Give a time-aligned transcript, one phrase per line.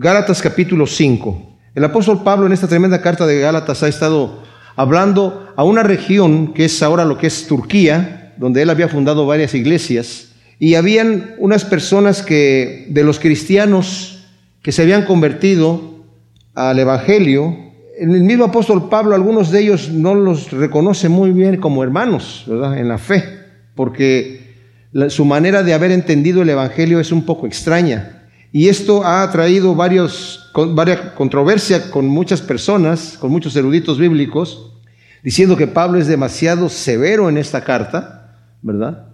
[0.00, 1.56] Gálatas capítulo 5.
[1.74, 4.44] El apóstol Pablo en esta tremenda carta de Gálatas ha estado
[4.76, 9.26] hablando a una región que es ahora lo que es Turquía, donde él había fundado
[9.26, 10.28] varias iglesias,
[10.60, 14.28] y habían unas personas que de los cristianos
[14.62, 16.04] que se habían convertido
[16.54, 17.56] al evangelio,
[17.98, 22.78] el mismo apóstol Pablo, algunos de ellos no los reconoce muy bien como hermanos, ¿verdad?
[22.78, 23.24] En la fe,
[23.74, 24.54] porque
[25.08, 28.17] su manera de haber entendido el evangelio es un poco extraña.
[28.50, 34.72] Y esto ha traído varios, varias controversia con muchas personas, con muchos eruditos bíblicos,
[35.22, 39.06] diciendo que Pablo es demasiado severo en esta carta, ¿verdad?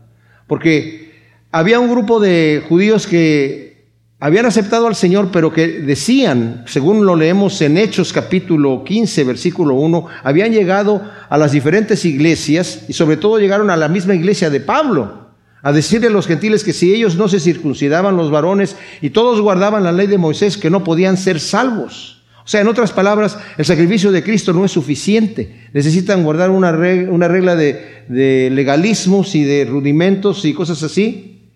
[0.47, 1.13] Porque
[1.51, 3.89] había un grupo de judíos que
[4.21, 9.75] habían aceptado al Señor, pero que decían, según lo leemos en Hechos capítulo 15, versículo
[9.75, 14.49] 1, habían llegado a las diferentes iglesias y sobre todo llegaron a la misma iglesia
[14.49, 15.24] de Pablo
[15.65, 19.41] a decirle a los gentiles que si ellos no se circuncidaban los varones y todos
[19.41, 22.23] guardaban la ley de Moisés, que no podían ser salvos.
[22.45, 25.69] O sea, en otras palabras, el sacrificio de Cristo no es suficiente.
[25.73, 31.49] Necesitan guardar una regla, regla de, legalismos y de rudimentos y cosas así.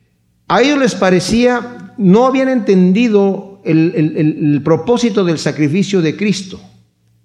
[0.49, 6.59] A ellos les parecía, no habían entendido el, el propósito del sacrificio de Cristo.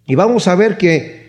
[0.06, 1.23] Y vamos a ver que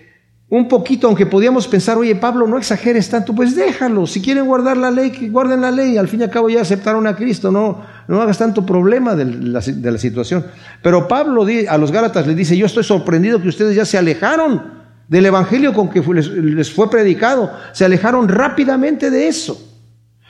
[0.56, 4.77] un poquito, aunque podíamos pensar, oye Pablo, no exageres tanto, pues déjalo, si quieren guardar
[4.77, 7.50] la ley, que guarden la ley, al fin y al cabo ya aceptaron a Cristo,
[7.50, 10.47] no, no hagas tanto problema de la, de la situación.
[10.80, 14.62] Pero Pablo a los Gálatas le dice, yo estoy sorprendido que ustedes ya se alejaron
[15.08, 19.60] del Evangelio con que les, les fue predicado, se alejaron rápidamente de eso.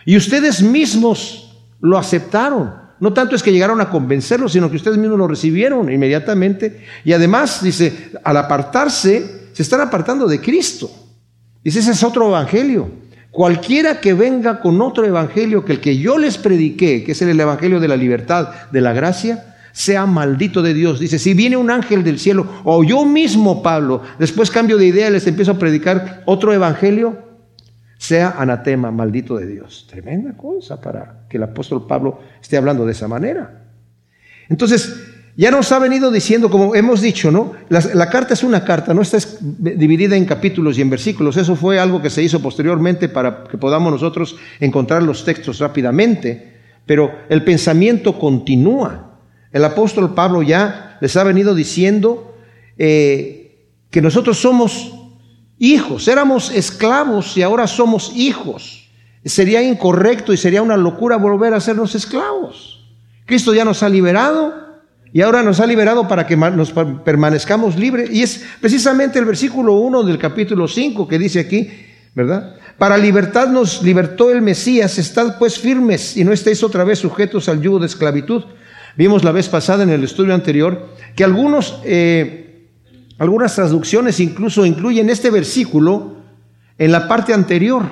[0.06, 2.72] Y ustedes mismos lo aceptaron.
[2.98, 6.82] No tanto es que llegaron a convencerlo, sino que ustedes mismos lo recibieron inmediatamente.
[7.04, 10.90] Y además, dice, al apartarse, se están apartando de Cristo.
[11.62, 12.90] Dice, ese es otro evangelio.
[13.30, 17.40] Cualquiera que venga con otro evangelio que el que yo les prediqué, que es el
[17.40, 21.00] evangelio de la libertad, de la gracia, sea maldito de Dios.
[21.00, 25.08] Dice, si viene un ángel del cielo, o yo mismo, Pablo, después cambio de idea,
[25.10, 27.18] les empiezo a predicar otro evangelio,
[27.96, 29.86] sea anatema, maldito de Dios.
[29.88, 33.64] Tremenda cosa para que el apóstol Pablo esté hablando de esa manera.
[34.48, 37.54] Entonces, ya nos ha venido diciendo, como hemos dicho, ¿no?
[37.68, 41.36] La, carta es una carta, no está dividida en capítulos y en versículos.
[41.36, 46.52] Eso fue algo que se hizo posteriormente para que podamos nosotros encontrar los textos rápidamente.
[46.86, 49.18] Pero el pensamiento continúa.
[49.50, 52.36] El apóstol Pablo ya les ha venido diciendo
[52.78, 54.94] eh, que nosotros somos
[55.58, 58.88] hijos, éramos esclavos y ahora somos hijos.
[59.24, 62.86] Sería incorrecto y sería una locura volver a sernos esclavos.
[63.26, 64.63] Cristo ya nos ha liberado
[65.14, 68.10] y ahora nos ha liberado para que nos permanezcamos libres.
[68.10, 71.70] Y es precisamente el versículo 1 del capítulo 5 que dice aquí,
[72.16, 72.56] ¿verdad?
[72.78, 77.48] Para libertad nos libertó el Mesías, estad pues firmes y no estéis otra vez sujetos
[77.48, 78.42] al yugo de esclavitud.
[78.96, 82.66] Vimos la vez pasada en el estudio anterior que algunos, eh,
[83.18, 86.16] algunas traducciones incluso incluyen este versículo
[86.76, 87.84] en la parte anterior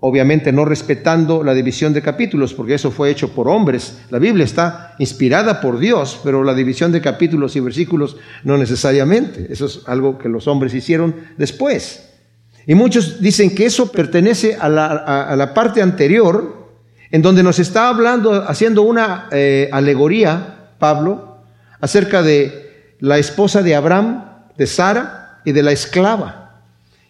[0.00, 3.98] obviamente no respetando la división de capítulos, porque eso fue hecho por hombres.
[4.10, 9.46] La Biblia está inspirada por Dios, pero la división de capítulos y versículos no necesariamente.
[9.50, 12.08] Eso es algo que los hombres hicieron después.
[12.66, 16.68] Y muchos dicen que eso pertenece a la, parte anterior,
[17.10, 21.38] en donde nos está hablando, haciendo una eh, alegoría, Pablo,
[21.80, 24.24] acerca de la esposa de Abraham,
[24.56, 26.62] de Sara y de la esclava.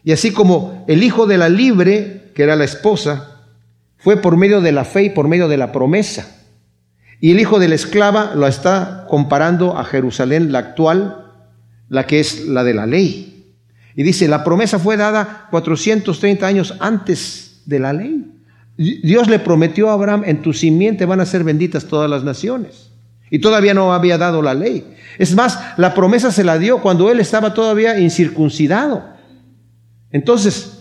[0.02, 3.36] Y así como el hijo de la libre que era la esposa,
[3.98, 6.38] fue por medio de la fe y por medio de la promesa.
[7.20, 11.34] Y el hijo de la esclava lo está comparando a Jerusalén, la actual,
[11.90, 13.52] la que es la de la ley.
[13.94, 18.32] Y dice, la promesa fue dada 430 años antes de la ley.
[18.78, 22.90] Dios le prometió a Abraham, en tu simiente van a ser benditas todas las naciones.
[23.28, 24.96] Y todavía no había dado la ley.
[25.18, 29.04] Es más, la promesa se la dio cuando él estaba todavía incircuncidado.
[30.10, 30.79] Entonces,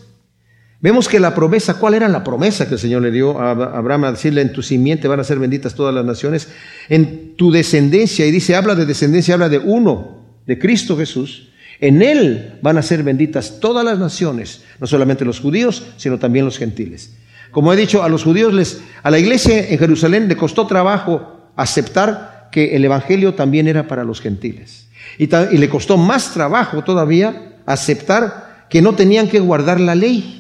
[0.81, 4.05] Vemos que la promesa, ¿cuál era la promesa que el Señor le dio a Abraham
[4.05, 6.47] a decirle, en tu simiente van a ser benditas todas las naciones,
[6.87, 11.49] en tu descendencia, y dice, habla de descendencia, habla de uno, de Cristo Jesús,
[11.81, 16.45] en Él van a ser benditas todas las naciones, no solamente los judíos, sino también
[16.45, 17.13] los gentiles.
[17.51, 21.51] Como he dicho, a los judíos les, a la iglesia en Jerusalén le costó trabajo
[21.57, 24.87] aceptar que el Evangelio también era para los gentiles.
[25.17, 30.39] Y, y le costó más trabajo todavía aceptar que no tenían que guardar la ley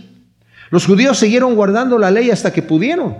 [0.69, 3.17] los judíos siguieron guardando la ley hasta que pudieron,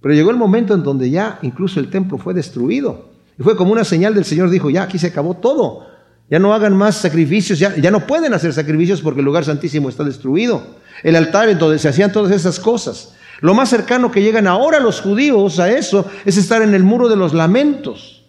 [0.00, 3.10] pero llegó el momento en donde ya incluso el templo fue destruido.
[3.38, 5.86] Y fue como una señal del Señor, dijo, ya aquí se acabó todo,
[6.30, 9.88] ya no hagan más sacrificios, ya, ya no pueden hacer sacrificios porque el lugar santísimo
[9.88, 10.62] está destruido.
[11.02, 13.14] El altar en donde se hacían todas esas cosas.
[13.40, 17.08] Lo más cercano que llegan ahora los judíos a eso es estar en el muro
[17.08, 18.24] de los lamentos.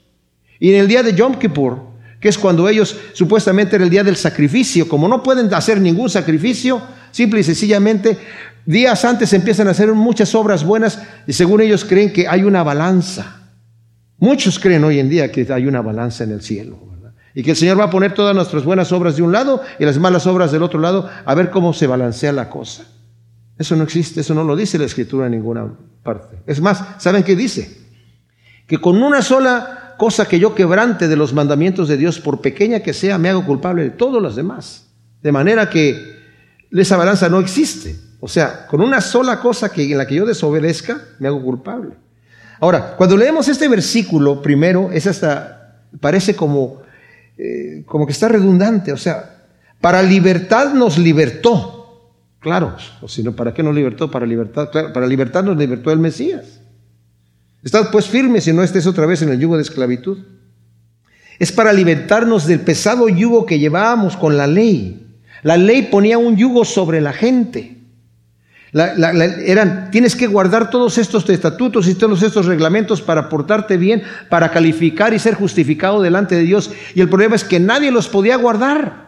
[0.59, 1.79] Y en el día de Yom Kippur,
[2.19, 6.09] que es cuando ellos supuestamente era el día del sacrificio, como no pueden hacer ningún
[6.09, 6.81] sacrificio,
[7.11, 8.17] simple y sencillamente,
[8.65, 12.63] días antes empiezan a hacer muchas obras buenas y según ellos creen que hay una
[12.63, 13.37] balanza.
[14.19, 16.87] Muchos creen hoy en día que hay una balanza en el cielo.
[17.33, 19.85] Y que el Señor va a poner todas nuestras buenas obras de un lado y
[19.85, 22.85] las malas obras del otro lado, a ver cómo se balancea la cosa.
[23.59, 25.67] Eso no existe, eso no lo dice la Escritura en ninguna
[26.01, 26.37] parte.
[26.47, 27.77] Es más, ¿saben qué dice?
[28.65, 32.79] Que con una sola cosa que yo quebrante de los mandamientos de Dios, por pequeña
[32.79, 34.87] que sea, me hago culpable de todos los demás.
[35.21, 36.16] De manera que
[36.71, 37.95] esa balanza no existe.
[38.19, 41.91] O sea, con una sola cosa que, en la que yo desobedezca, me hago culpable.
[42.59, 46.81] Ahora, cuando leemos este versículo, primero, es hasta, parece como
[47.37, 49.45] eh, como que está redundante, o sea,
[49.79, 52.11] para libertad nos libertó.
[52.39, 54.09] Claro, o si no, ¿para qué nos libertó?
[54.09, 56.61] Para libertad, para libertad nos libertó el Mesías.
[57.63, 60.19] Estad pues firmes si no estés otra vez en el yugo de esclavitud.
[61.37, 65.06] Es para libertarnos del pesado yugo que llevábamos con la ley.
[65.43, 67.77] La ley ponía un yugo sobre la gente
[68.73, 74.51] eran, tienes que guardar todos estos estatutos y todos estos reglamentos para portarte bien, para
[74.51, 76.71] calificar y ser justificado delante de Dios.
[76.93, 79.07] Y el problema es que nadie los podía guardar.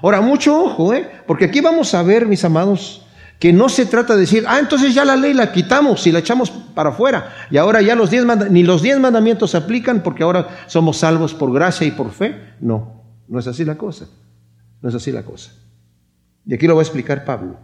[0.00, 1.08] Ahora, mucho ojo, ¿eh?
[1.26, 3.04] porque aquí vamos a ver, mis amados,
[3.40, 6.20] que no se trata de decir, ah, entonces ya la ley la quitamos y la
[6.20, 7.34] echamos para afuera.
[7.50, 11.34] Y ahora ya los diez ni los diez mandamientos se aplican porque ahora somos salvos
[11.34, 12.54] por gracia y por fe.
[12.60, 14.06] No, no es así la cosa.
[14.80, 15.52] No es así la cosa.
[16.46, 17.58] Y aquí lo va a explicar Pablo.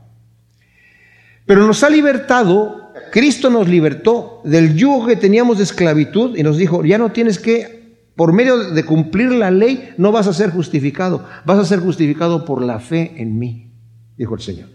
[1.47, 6.57] Pero nos ha libertado, Cristo nos libertó del yugo que teníamos de esclavitud y nos
[6.57, 10.51] dijo, ya no tienes que, por medio de cumplir la ley, no vas a ser
[10.51, 13.73] justificado, vas a ser justificado por la fe en mí,
[14.17, 14.69] dijo el Señor.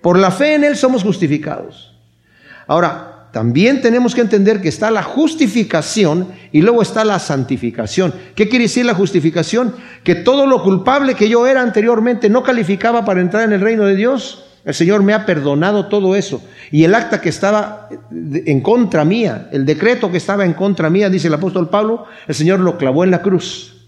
[0.00, 1.98] Por la fe en Él somos justificados.
[2.66, 8.14] Ahora, también tenemos que entender que está la justificación y luego está la santificación.
[8.34, 9.74] ¿Qué quiere decir la justificación?
[10.04, 13.84] Que todo lo culpable que yo era anteriormente no calificaba para entrar en el reino
[13.84, 14.46] de Dios.
[14.64, 16.42] El Señor me ha perdonado todo eso.
[16.70, 21.10] Y el acta que estaba en contra mía, el decreto que estaba en contra mía,
[21.10, 23.86] dice el apóstol Pablo, el Señor lo clavó en la cruz.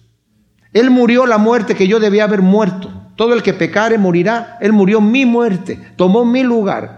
[0.74, 2.90] Él murió la muerte que yo debía haber muerto.
[3.16, 4.58] Todo el que pecare morirá.
[4.60, 6.97] Él murió mi muerte, tomó mi lugar.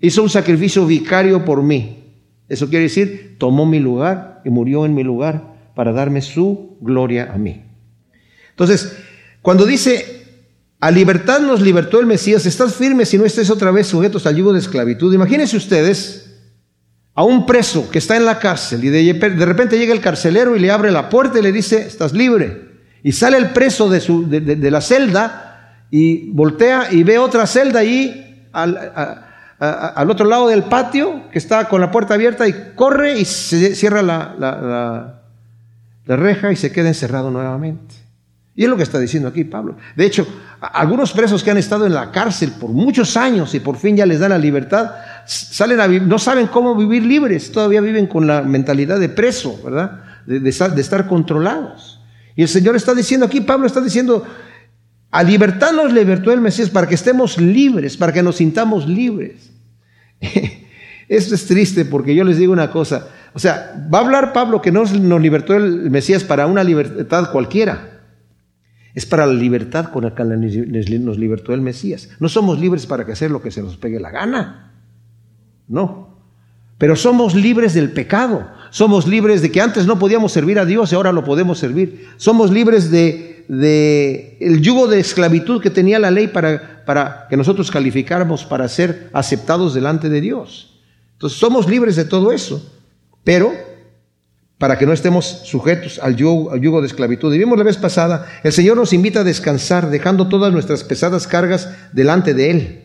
[0.00, 2.04] Hizo un sacrificio vicario por mí.
[2.48, 7.32] Eso quiere decir, tomó mi lugar y murió en mi lugar para darme su gloria
[7.32, 7.62] a mí.
[8.50, 8.96] Entonces,
[9.42, 10.16] cuando dice
[10.80, 12.44] a libertad nos libertó el Mesías.
[12.46, 15.12] Estás firme si no estés otra vez sujetos al yugo de esclavitud.
[15.12, 16.34] Imagínense ustedes
[17.14, 19.12] a un preso que está en la cárcel y de,
[19.46, 22.66] repente llega el carcelero y le abre la puerta y le dice, estás libre.
[23.02, 27.80] Y sale el preso de, su, de, la celda y voltea y ve otra celda
[27.80, 29.25] ahí al,
[29.58, 33.74] al, otro lado del patio que está con la puerta abierta y corre y se
[33.74, 35.22] cierra la, la,
[36.04, 37.94] la reja y se queda encerrado nuevamente.
[38.54, 39.76] Y es lo que está diciendo aquí Pablo.
[39.94, 40.26] De hecho,
[40.60, 44.06] algunos presos que han estado en la cárcel por muchos años y por fin ya
[44.06, 44.92] les dan la libertad,
[45.26, 50.00] salen a no saben cómo vivir libres, todavía viven con la mentalidad de preso, ¿verdad?
[50.26, 52.00] De, de, estar controlados.
[52.34, 54.24] Y el Señor está diciendo aquí, Pablo está diciendo,
[55.16, 59.50] a libertad nos libertó el Mesías para que estemos libres, para que nos sintamos libres.
[61.08, 64.60] Esto es triste porque yo les digo una cosa, o sea, va a hablar Pablo
[64.60, 68.02] que nos, nos libertó el Mesías para una libertad cualquiera.
[68.92, 72.10] Es para la libertad con la que nos libertó el Mesías.
[72.20, 74.74] No somos libres para hacer lo que se nos pegue la gana.
[75.66, 76.18] No.
[76.76, 78.50] Pero somos libres del pecado.
[78.68, 82.06] Somos libres de que antes no podíamos servir a Dios y ahora lo podemos servir.
[82.18, 87.36] Somos libres de, de el yugo de esclavitud que tenía la ley para, para que
[87.36, 90.80] nosotros calificáramos para ser aceptados delante de Dios.
[91.12, 92.72] Entonces somos libres de todo eso.
[93.24, 93.52] Pero
[94.58, 97.34] para que no estemos sujetos al yugo, de esclavitud.
[97.34, 101.26] Y vimos la vez pasada, el Señor nos invita a descansar, dejando todas nuestras pesadas
[101.26, 102.82] cargas delante de Él.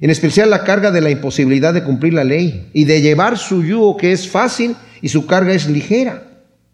[0.00, 3.62] En especial la carga de la imposibilidad de cumplir la ley y de llevar su
[3.62, 6.29] yugo que es fácil y su carga es ligera.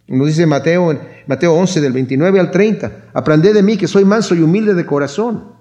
[0.08, 4.34] Nos dice Mateo, Mateo 11 del 29 al 30, aprended de mí que soy manso
[4.34, 5.56] y humilde de corazón.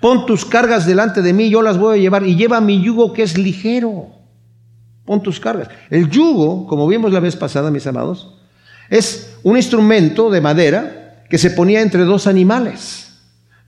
[0.00, 3.12] Pon tus cargas delante de mí, yo las voy a llevar y lleva mi yugo
[3.12, 4.18] que es ligero
[5.08, 5.68] pon tus cargas.
[5.88, 8.34] El yugo, como vimos la vez pasada, mis amados,
[8.90, 13.07] es un instrumento de madera que se ponía entre dos animales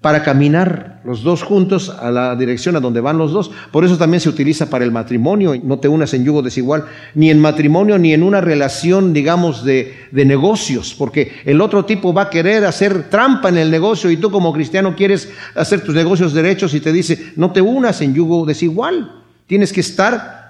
[0.00, 3.50] para caminar los dos juntos a la dirección a donde van los dos.
[3.70, 5.54] Por eso también se utiliza para el matrimonio.
[5.62, 9.94] No te unas en yugo desigual, ni en matrimonio, ni en una relación, digamos, de,
[10.10, 14.16] de, negocios, porque el otro tipo va a querer hacer trampa en el negocio y
[14.16, 18.14] tú como cristiano quieres hacer tus negocios derechos y te dice, no te unas en
[18.14, 19.22] yugo desigual.
[19.46, 20.40] Tienes que estar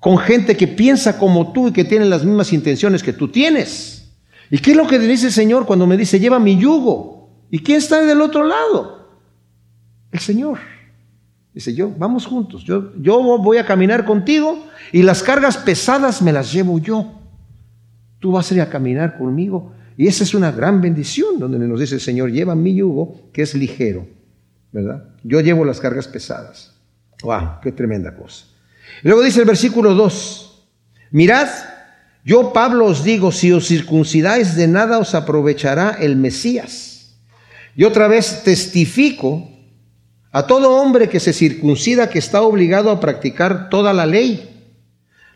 [0.00, 4.08] con gente que piensa como tú y que tiene las mismas intenciones que tú tienes.
[4.50, 7.17] ¿Y qué es lo que dice el Señor cuando me dice, lleva mi yugo?
[7.50, 9.08] ¿Y quién está del otro lado?
[10.12, 10.58] El Señor.
[11.54, 16.32] Dice yo, vamos juntos, yo, yo voy a caminar contigo y las cargas pesadas me
[16.32, 17.14] las llevo yo.
[18.20, 19.72] Tú vas a ir a caminar conmigo.
[19.96, 23.42] Y esa es una gran bendición donde nos dice el Señor, lleva mi yugo que
[23.42, 24.06] es ligero,
[24.70, 25.08] ¿verdad?
[25.24, 26.74] Yo llevo las cargas pesadas.
[27.22, 27.60] ¡Wow!
[27.62, 28.46] ¡Qué tremenda cosa!
[29.02, 30.68] luego dice el versículo 2,
[31.10, 31.48] mirad,
[32.24, 36.87] yo Pablo os digo, si os circuncidáis de nada os aprovechará el Mesías.
[37.78, 39.48] Y otra vez testifico
[40.32, 44.66] a todo hombre que se circuncida que está obligado a practicar toda la ley.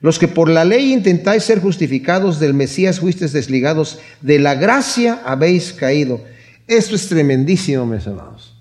[0.01, 5.21] Los que por la ley intentáis ser justificados del Mesías fuisteis desligados, de la gracia
[5.25, 6.21] habéis caído.
[6.67, 8.57] Esto es tremendísimo, mis amados.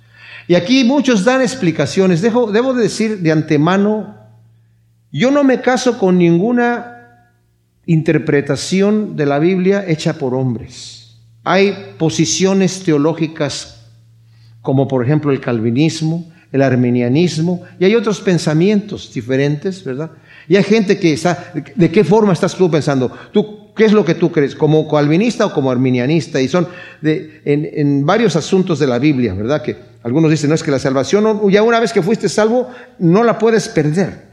[0.47, 2.21] Y aquí muchos dan explicaciones.
[2.21, 4.15] debo decir de antemano,
[5.11, 7.31] yo no me caso con ninguna
[7.87, 11.00] interpretación de la Biblia hecha por hombres.
[11.43, 13.81] Hay posiciones teológicas
[14.61, 20.11] como por ejemplo el calvinismo, el arminianismo, y hay otros pensamientos diferentes, ¿verdad?
[20.47, 23.11] Y hay gente que está, ¿de qué forma estás tú pensando?
[23.31, 24.53] ¿Tú, ¿Qué es lo que tú crees?
[24.53, 26.41] ¿Como calvinista o como arminianista?
[26.41, 26.67] Y son
[27.01, 29.61] de, en, varios asuntos de la Biblia, ¿verdad?
[29.61, 32.69] Que algunos dicen, no, es que la salvación, ya una vez que fuiste salvo,
[32.99, 34.30] no la puedes perder.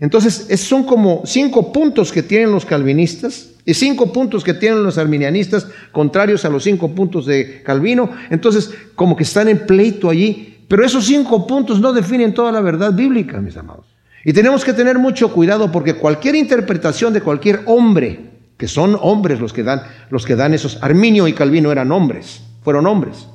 [0.00, 4.96] Entonces, son como cinco puntos que tienen los calvinistas y cinco puntos que tienen los
[4.96, 8.10] arminianistas, contrarios a los cinco puntos de Calvino.
[8.30, 10.64] Entonces, como que están en pleito allí.
[10.68, 13.86] Pero esos cinco puntos no definen toda la verdad bíblica, mis amados.
[14.24, 19.40] Y tenemos que tener mucho cuidado porque cualquier interpretación de cualquier hombre, que son hombres
[19.40, 23.26] los que dan, los que dan esos, Arminio y Calvino eran hombres, fueron hombres.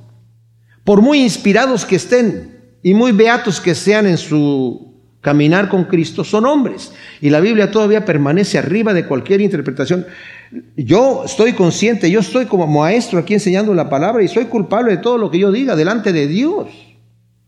[0.84, 4.95] Por muy inspirados que estén y muy beatos que sean en su
[5.26, 6.92] caminar con Cristo, son hombres.
[7.20, 10.06] Y la Biblia todavía permanece arriba de cualquier interpretación.
[10.78, 14.98] Yo estoy consciente, yo estoy como maestro aquí enseñando la palabra y soy culpable de
[14.98, 16.68] todo lo que yo diga delante de Dios.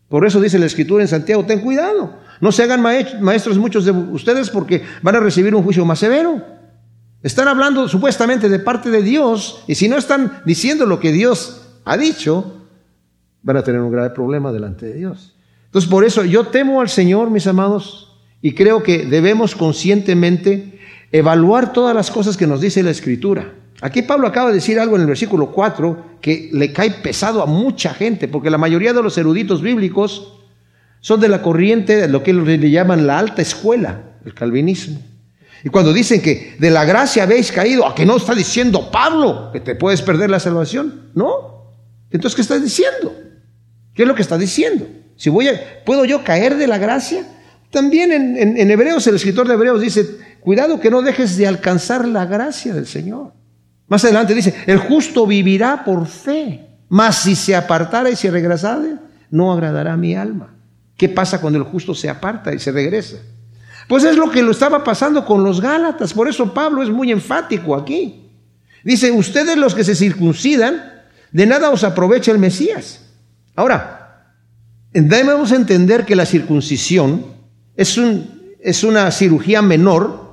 [0.08, 3.92] Por eso dice la Escritura en Santiago, ten cuidado, no se hagan maestros muchos de
[3.92, 6.42] ustedes porque van a recibir un juicio más severo.
[7.22, 11.78] Están hablando supuestamente de parte de Dios y si no están diciendo lo que Dios
[11.84, 12.56] ha dicho,
[13.42, 15.37] van a tener un grave problema delante de Dios.
[15.68, 20.80] Entonces, por eso yo temo al Señor, mis amados, y creo que debemos conscientemente
[21.12, 23.54] evaluar todas las cosas que nos dice la Escritura.
[23.80, 27.46] Aquí Pablo acaba de decir algo en el versículo 4 que le cae pesado a
[27.46, 30.38] mucha gente, porque la mayoría de los eruditos bíblicos
[31.00, 35.00] son de la corriente de lo que le llaman la alta escuela, el calvinismo.
[35.64, 39.50] Y cuando dicen que de la gracia habéis caído, ¿a que no está diciendo Pablo
[39.52, 41.10] que te puedes perder la salvación?
[41.14, 41.74] No.
[42.10, 43.14] Entonces, ¿qué está diciendo?
[43.94, 44.86] ¿Qué es lo que está diciendo?
[45.18, 47.26] Si voy a, ¿Puedo yo caer de la gracia?
[47.70, 50.06] También en, Hebreos, el escritor de Hebreos dice,
[50.40, 53.32] cuidado que no dejes de alcanzar la gracia del Señor.
[53.88, 58.94] Más adelante dice, el justo vivirá por fe, mas si se apartara y se regresare,
[59.30, 60.54] no agradará mi alma.
[60.96, 63.16] ¿Qué pasa cuando el justo se aparta y se regresa?
[63.88, 67.10] Pues es lo que lo estaba pasando con los Gálatas, por eso Pablo es muy
[67.10, 68.30] enfático aquí.
[68.84, 73.00] Dice, ustedes los que se circuncidan, de nada os aprovecha el Mesías.
[73.56, 73.97] Ahora,
[74.92, 77.26] Debemos entender que la circuncisión
[77.76, 80.28] es, un, es una cirugía menor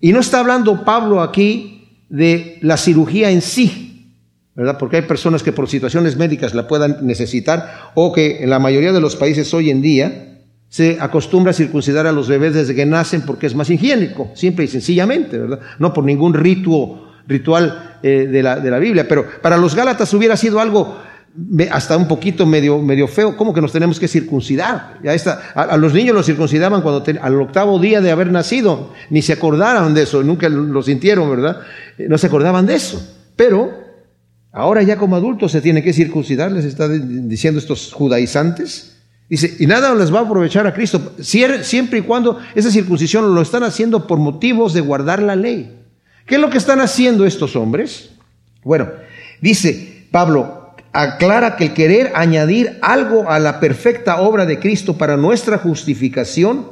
[0.00, 4.16] y no está hablando Pablo aquí de la cirugía en sí,
[4.54, 4.78] ¿verdad?
[4.78, 8.92] Porque hay personas que por situaciones médicas la puedan necesitar o que en la mayoría
[8.92, 10.38] de los países hoy en día
[10.68, 14.64] se acostumbra a circuncidar a los bebés desde que nacen porque es más higiénico, simple
[14.64, 15.60] y sencillamente, ¿verdad?
[15.78, 20.36] No por ningún ritual eh, de, la, de la Biblia, pero para los Gálatas hubiera
[20.36, 20.96] sido algo
[21.70, 24.98] hasta un poquito medio, medio feo, ¿cómo que nos tenemos que circuncidar?
[25.02, 29.22] Ya está, a, los niños los circuncidaban cuando al octavo día de haber nacido, ni
[29.22, 31.60] se acordaron de eso, nunca lo sintieron, ¿verdad?
[31.98, 33.00] Eh, no se acordaban de eso.
[33.36, 33.70] Pero
[34.52, 38.96] ahora ya como adultos se tiene que circuncidar, les está diciendo estos judaizantes.
[39.28, 43.40] Dice, y nada les va a aprovechar a Cristo, siempre y cuando esa circuncisión lo
[43.40, 45.78] están haciendo por motivos de guardar la ley.
[46.26, 48.10] ¿Qué es lo que están haciendo estos hombres?
[48.64, 48.88] Bueno,
[49.40, 50.59] dice Pablo,
[50.92, 56.66] aclara que el querer añadir algo a la perfecta obra de Cristo para nuestra justificación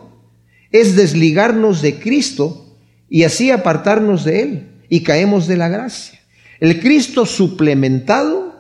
[0.71, 2.77] es desligarnos de Cristo
[3.09, 6.19] y así apartarnos de Él y caemos de la gracia.
[6.61, 8.55] El Cristo suplementado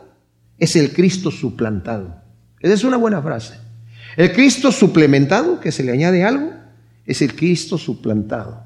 [0.59, 2.23] es el Cristo suplantado.
[2.61, 3.55] Esa es una buena frase.
[4.17, 6.53] El Cristo suplementado, que se le añade algo,
[7.07, 8.65] es el Cristo suplantado.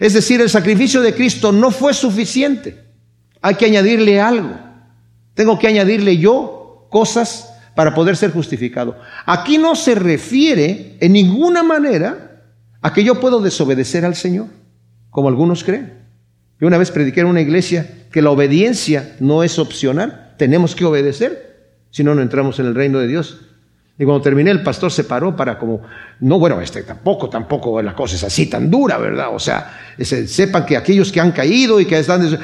[0.00, 2.82] Es decir, el sacrificio de Cristo no fue suficiente.
[3.40, 4.71] Hay que añadirle algo.
[5.34, 8.98] Tengo que añadirle yo cosas para poder ser justificado.
[9.24, 12.42] Aquí no se refiere en ninguna manera
[12.82, 14.48] a que yo puedo desobedecer al Señor.
[15.10, 15.92] como algunos creen.
[16.58, 20.86] Yo una vez prediqué en una iglesia que la obediencia no es opcional, tenemos que
[20.86, 23.51] obedecer, si no, no entramos en el reino de Dios.
[23.98, 25.82] Y cuando terminé, el pastor se paró para como,
[26.20, 29.34] no, bueno, este tampoco, tampoco la cosa es así tan dura, ¿verdad?
[29.34, 32.38] O sea, sepan que aquellos que han caído y que están,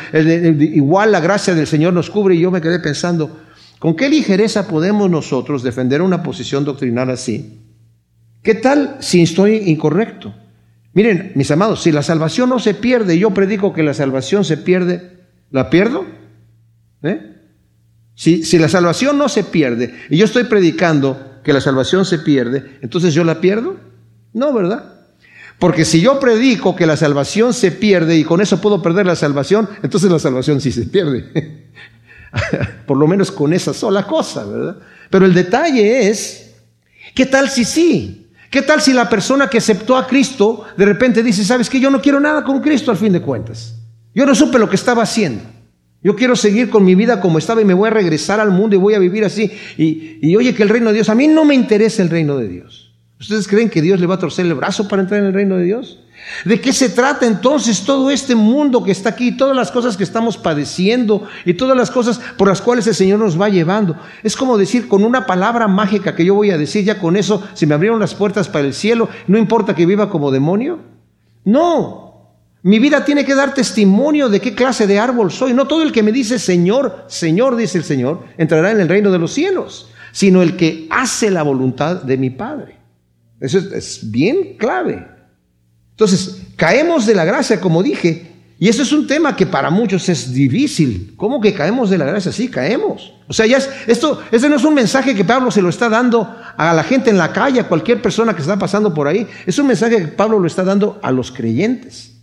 [0.60, 2.34] igual la gracia del Señor nos cubre.
[2.34, 3.40] Y yo me quedé pensando,
[3.78, 7.62] ¿con qué ligereza podemos nosotros defender una posición doctrinal así?
[8.42, 10.34] ¿Qué tal si estoy incorrecto?
[10.92, 14.58] Miren, mis amados, si la salvación no se pierde, yo predico que la salvación se
[14.58, 15.18] pierde,
[15.50, 16.04] ¿la pierdo?
[17.02, 17.36] ¿Eh?
[18.14, 22.18] Si, si la salvación no se pierde y yo estoy predicando que la salvación se
[22.18, 23.76] pierde, entonces yo la pierdo?
[24.34, 24.96] No, ¿verdad?
[25.58, 29.16] Porque si yo predico que la salvación se pierde y con eso puedo perder la
[29.16, 31.70] salvación, entonces la salvación sí se pierde.
[32.86, 34.76] Por lo menos con esa sola cosa, ¿verdad?
[35.08, 36.54] Pero el detalle es,
[37.14, 38.26] ¿qué tal si sí?
[38.50, 41.88] ¿Qué tal si la persona que aceptó a Cristo de repente dice, sabes que yo
[41.90, 43.74] no quiero nada con Cristo al fin de cuentas?
[44.14, 45.44] Yo no supe lo que estaba haciendo.
[46.02, 48.76] Yo quiero seguir con mi vida como estaba y me voy a regresar al mundo
[48.76, 49.50] y voy a vivir así.
[49.76, 52.48] Y, oye que el reino de Dios, a mí no me interesa el reino de
[52.48, 52.94] Dios.
[53.20, 55.56] ¿Ustedes creen que Dios le va a torcer el brazo para entrar en el reino
[55.56, 55.98] de Dios?
[56.44, 60.04] ¿De qué se trata entonces todo este mundo que está aquí, todas las cosas que
[60.04, 63.96] estamos padeciendo y todas las cosas por las cuales el Señor nos va llevando?
[64.22, 67.42] Es como decir con una palabra mágica que yo voy a decir, ya con eso
[67.54, 70.78] se me abrieron las puertas para el cielo, no importa que viva como demonio.
[71.44, 72.07] No,
[72.68, 75.54] mi vida tiene que dar testimonio de qué clase de árbol soy.
[75.54, 79.10] No todo el que me dice Señor, Señor, dice el Señor, entrará en el reino
[79.10, 82.76] de los cielos, sino el que hace la voluntad de mi Padre.
[83.40, 85.08] Eso es, bien clave.
[85.92, 90.06] Entonces, caemos de la gracia, como dije, y eso es un tema que para muchos
[90.10, 91.14] es difícil.
[91.16, 92.32] ¿Cómo que caemos de la gracia?
[92.32, 93.14] Sí, caemos.
[93.28, 95.88] O sea, ya es, esto, ese no es un mensaje que Pablo se lo está
[95.88, 99.26] dando a la gente en la calle, a cualquier persona que está pasando por ahí.
[99.46, 102.17] Es un mensaje que Pablo lo está dando a los creyentes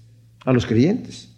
[0.45, 1.29] a los creyentes.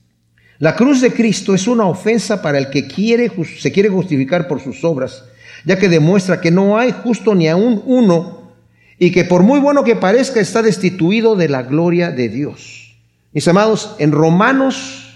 [0.59, 4.61] La cruz de Cristo es una ofensa para el que quiere, se quiere justificar por
[4.61, 5.23] sus obras,
[5.65, 8.51] ya que demuestra que no hay justo ni aún uno
[8.99, 12.95] y que por muy bueno que parezca está destituido de la gloria de Dios.
[13.33, 15.07] Mis amados, en Romanos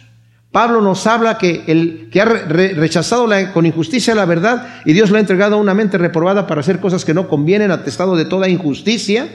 [0.52, 5.18] Pablo nos habla que el que ha rechazado con injusticia la verdad y Dios le
[5.18, 8.50] ha entregado a una mente reprobada para hacer cosas que no convienen, atestado de toda
[8.50, 9.30] injusticia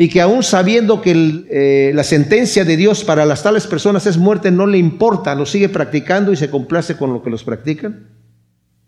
[0.00, 4.16] y que aún sabiendo que eh, la sentencia de Dios para las tales personas es
[4.16, 8.08] muerte, no le importa, lo sigue practicando y se complace con lo que los practican,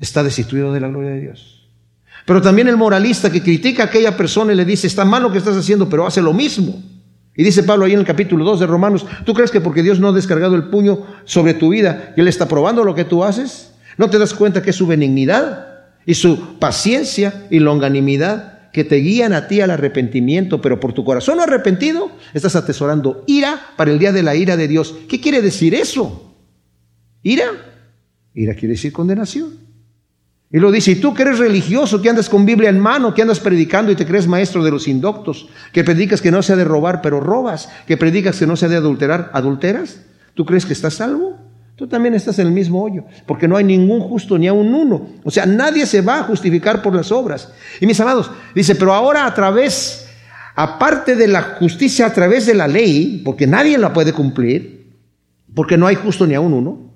[0.01, 1.69] está destituido de la gloria de Dios.
[2.25, 5.31] Pero también el moralista que critica a aquella persona y le dice, está mal lo
[5.31, 6.83] que estás haciendo, pero hace lo mismo.
[7.37, 10.01] Y dice Pablo ahí en el capítulo 2 de Romanos, ¿tú crees que porque Dios
[10.01, 13.23] no ha descargado el puño sobre tu vida y Él está probando lo que tú
[13.23, 13.75] haces?
[13.99, 15.67] ¿No te das cuenta que es su benignidad
[16.07, 21.05] y su paciencia y longanimidad que te guían a ti al arrepentimiento, pero por tu
[21.05, 24.95] corazón arrepentido estás atesorando ira para el día de la ira de Dios.
[25.09, 26.35] ¿Qué quiere decir eso?
[27.23, 27.45] ¿Ira?
[28.35, 29.63] Ira quiere decir condenación.
[30.51, 33.23] Y lo dice, y tú que eres religioso, que andas con Biblia en mano, que
[33.23, 36.65] andas predicando y te crees maestro de los indoctos, que predicas que no sea de
[36.65, 40.03] robar, pero robas, que predicas que no sea de adulterar, adulteras,
[40.35, 41.39] ¿tú crees que estás salvo?
[41.83, 44.73] Tú también estás en el mismo hoyo, porque no hay ningún justo ni a un
[44.73, 45.05] uno.
[45.25, 47.53] O sea, nadie se va a justificar por las obras.
[47.81, 50.07] Y mis amados, dice, pero ahora a través,
[50.55, 54.93] aparte de la justicia a través de la ley, porque nadie la puede cumplir,
[55.57, 56.93] porque no hay justo ni a un uno,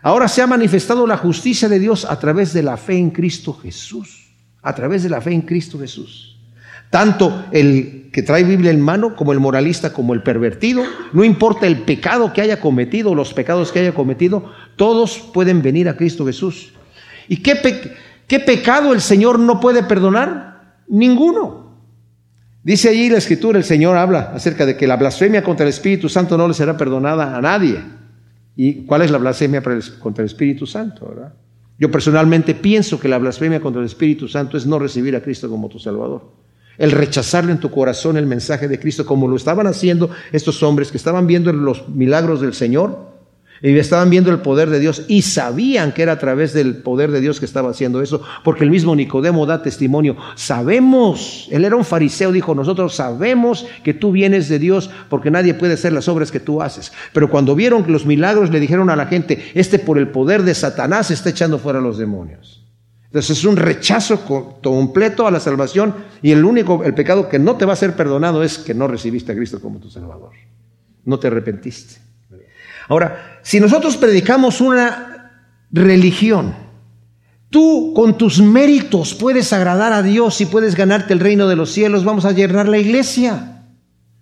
[0.00, 3.52] ahora se ha manifestado la justicia de Dios a través de la fe en Cristo
[3.52, 4.34] Jesús.
[4.62, 6.33] A través de la fe en Cristo Jesús.
[6.94, 11.66] Tanto el que trae Biblia en mano como el moralista como el pervertido, no importa
[11.66, 16.24] el pecado que haya cometido, los pecados que haya cometido, todos pueden venir a Cristo
[16.24, 16.72] Jesús.
[17.26, 17.56] ¿Y qué,
[18.38, 20.84] pecado el Señor no puede perdonar?
[20.86, 21.80] Ninguno.
[22.62, 26.08] Dice allí la escritura, el Señor habla acerca de que la blasfemia contra el Espíritu
[26.08, 27.82] Santo no le será perdonada a nadie.
[28.54, 29.64] ¿Y cuál es la blasfemia
[29.98, 31.12] contra el Espíritu Santo?
[31.76, 35.50] Yo personalmente pienso que la blasfemia contra el Espíritu Santo es no recibir a Cristo
[35.50, 36.43] como tu Salvador
[36.78, 40.90] el rechazarle en tu corazón el mensaje de Cristo, como lo estaban haciendo estos hombres
[40.90, 43.14] que estaban viendo los milagros del Señor
[43.62, 47.10] y estaban viendo el poder de Dios y sabían que era a través del poder
[47.10, 50.16] de Dios que estaba haciendo eso, porque el mismo Nicodemo da testimonio.
[50.34, 55.54] Sabemos, él era un fariseo, dijo, nosotros sabemos que tú vienes de Dios porque nadie
[55.54, 56.92] puede hacer las obras que tú haces.
[57.12, 60.54] Pero cuando vieron los milagros le dijeron a la gente, este por el poder de
[60.54, 62.63] Satanás está echando fuera a los demonios.
[63.14, 64.24] Entonces es un rechazo
[64.60, 67.94] completo a la salvación y el único, el pecado que no te va a ser
[67.94, 70.32] perdonado es que no recibiste a Cristo como tu Salvador.
[71.04, 72.00] No te arrepentiste.
[72.88, 75.30] Ahora, si nosotros predicamos una
[75.70, 76.56] religión,
[77.50, 81.70] tú con tus méritos puedes agradar a Dios y puedes ganarte el reino de los
[81.70, 83.62] cielos, vamos a llenar la iglesia.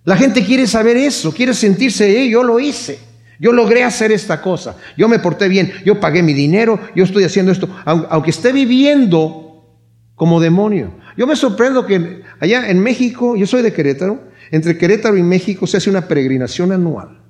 [0.05, 2.98] La gente quiere saber eso, quiere sentirse, yo lo hice.
[3.42, 7.24] Yo logré hacer esta cosa, yo me porté bien, yo pagué mi dinero, yo estoy
[7.24, 9.66] haciendo esto, aunque esté viviendo
[10.14, 10.94] como demonio.
[11.16, 15.66] Yo me sorprendo que allá en México, yo soy de Querétaro, entre Querétaro y México
[15.66, 17.20] se hace una peregrinación anual.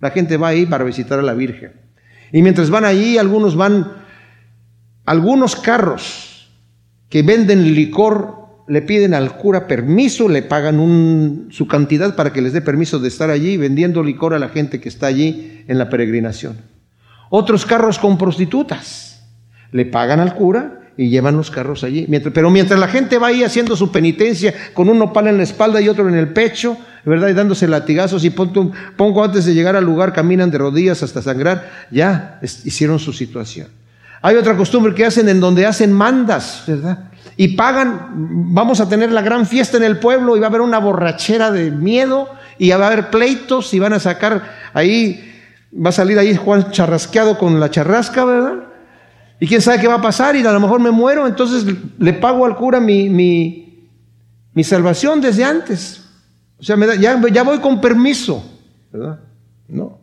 [0.00, 1.72] La gente va ahí para visitar a la Virgen.
[2.30, 3.90] Y mientras van allí, algunos van,
[5.06, 6.52] algunos carros
[7.08, 12.52] que venden licor le piden al cura permiso, le pagan su cantidad para que les
[12.52, 15.90] dé permiso de estar allí vendiendo licor a la gente que está allí en la
[15.90, 16.56] peregrinación.
[17.30, 19.22] Otros carros con prostitutas,
[19.72, 22.06] le pagan al cura y llevan los carros allí.
[22.32, 25.80] pero mientras la gente va ahí haciendo su penitencia con un nopal en la espalda
[25.80, 27.28] y otro en el pecho, ¿verdad?
[27.28, 31.68] Y dándose latigazos y pongo antes de llegar al lugar, caminan de rodillas hasta sangrar,
[31.90, 33.68] ya hicieron su situación.
[34.22, 37.10] Hay otra costumbre que hacen en donde hacen mandas, ¿verdad?
[37.36, 38.10] Y pagan,
[38.54, 41.50] vamos a tener la gran fiesta en el pueblo y va a haber una borrachera
[41.50, 44.42] de miedo y va a haber pleitos y van a sacar
[44.72, 45.32] ahí,
[45.74, 48.64] va a salir ahí Juan charrasqueado con la charrasca, ¿verdad?
[49.40, 51.66] Y quién sabe qué va a pasar y a lo mejor me muero, entonces
[51.98, 53.90] le pago al cura mi, mi,
[54.52, 56.04] mi salvación desde antes.
[56.58, 58.44] O sea, me ya, ya voy con permiso,
[58.92, 59.20] ¿verdad?
[59.68, 59.98] No.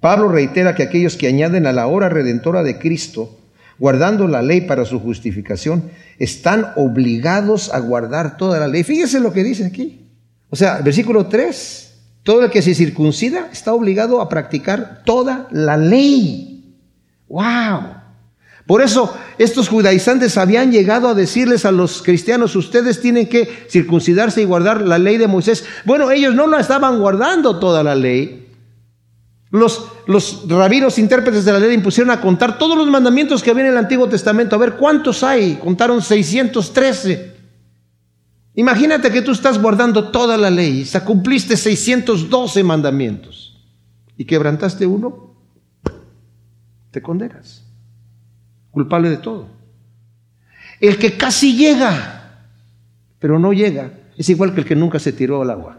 [0.00, 3.38] Pablo reitera que aquellos que añaden a la hora redentora de Cristo,
[3.78, 8.84] guardando la ley para su justificación, están obligados a guardar toda la ley.
[8.84, 10.06] Fíjese lo que dice aquí.
[10.50, 15.76] O sea, versículo 3, todo el que se circuncida está obligado a practicar toda la
[15.76, 16.76] ley.
[17.28, 18.02] ¡Wow!
[18.66, 24.42] Por eso estos judaizantes habían llegado a decirles a los cristianos, ustedes tienen que circuncidarse
[24.42, 25.64] y guardar la ley de Moisés.
[25.84, 28.41] Bueno, ellos no la estaban guardando toda la ley,
[29.52, 33.64] los, los rabinos intérpretes de la ley impusieron a contar todos los mandamientos que había
[33.64, 34.56] en el Antiguo Testamento.
[34.56, 35.56] A ver, ¿cuántos hay?
[35.56, 37.36] Contaron 613.
[38.54, 43.62] Imagínate que tú estás guardando toda la ley, o cumpliste 612 mandamientos
[44.16, 45.34] y quebrantaste uno,
[46.90, 47.66] te condenas.
[48.70, 49.48] Culpable de todo.
[50.80, 52.46] El que casi llega,
[53.18, 55.76] pero no llega, es igual que el que nunca se tiró al agua,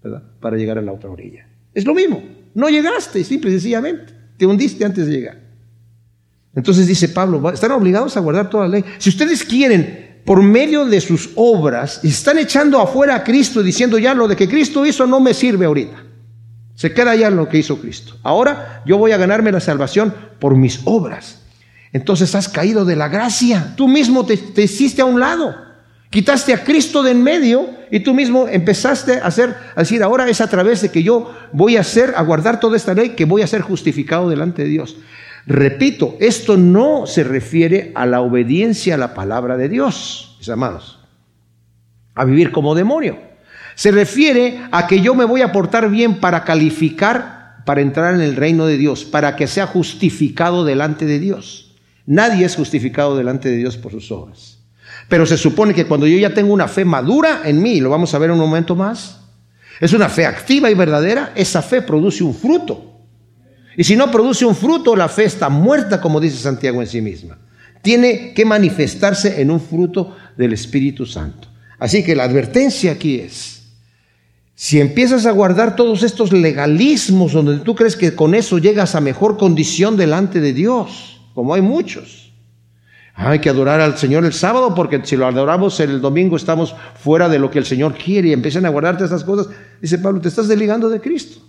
[0.00, 0.22] ¿verdad?
[0.40, 1.48] Para llegar a la otra orilla.
[1.74, 2.22] Es lo mismo.
[2.54, 4.12] No llegaste, simple y sencillamente.
[4.36, 5.40] Te hundiste antes de llegar.
[6.54, 8.84] Entonces dice Pablo, están obligados a guardar toda la ley.
[8.98, 14.14] Si ustedes quieren, por medio de sus obras, están echando afuera a Cristo diciendo ya
[14.14, 16.04] lo de que Cristo hizo no me sirve ahorita.
[16.74, 18.16] Se queda ya lo que hizo Cristo.
[18.22, 21.40] Ahora yo voy a ganarme la salvación por mis obras.
[21.92, 23.74] Entonces has caído de la gracia.
[23.76, 25.54] Tú mismo te, te hiciste a un lado.
[26.12, 30.28] Quitaste a Cristo de en medio y tú mismo empezaste a hacer, a decir, ahora
[30.28, 33.24] es a través de que yo voy a hacer, a guardar toda esta ley, que
[33.24, 34.98] voy a ser justificado delante de Dios.
[35.46, 40.98] Repito, esto no se refiere a la obediencia a la palabra de Dios, mis amados,
[42.14, 43.18] a vivir como demonio.
[43.74, 48.20] Se refiere a que yo me voy a portar bien para calificar, para entrar en
[48.20, 51.74] el reino de Dios, para que sea justificado delante de Dios.
[52.04, 54.61] Nadie es justificado delante de Dios por sus obras.
[55.12, 58.14] Pero se supone que cuando yo ya tengo una fe madura en mí, lo vamos
[58.14, 59.20] a ver en un momento más,
[59.78, 63.02] es una fe activa y verdadera, esa fe produce un fruto.
[63.76, 67.02] Y si no produce un fruto, la fe está muerta, como dice Santiago en sí
[67.02, 67.36] misma.
[67.82, 71.46] Tiene que manifestarse en un fruto del Espíritu Santo.
[71.78, 73.64] Así que la advertencia aquí es,
[74.54, 79.02] si empiezas a guardar todos estos legalismos donde tú crees que con eso llegas a
[79.02, 82.21] mejor condición delante de Dios, como hay muchos,
[83.14, 87.28] hay que adorar al Señor el sábado porque si lo adoramos el domingo estamos fuera
[87.28, 89.48] de lo que el Señor quiere y empiezan a guardarte estas cosas.
[89.80, 91.40] Dice Pablo, te estás desligando de Cristo.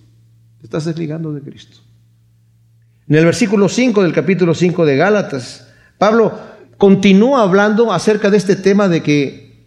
[0.59, 1.77] Te estás desligando de Cristo.
[3.07, 6.33] En el versículo 5 del capítulo 5 de Gálatas, Pablo
[6.77, 9.65] continúa hablando acerca de este tema de que,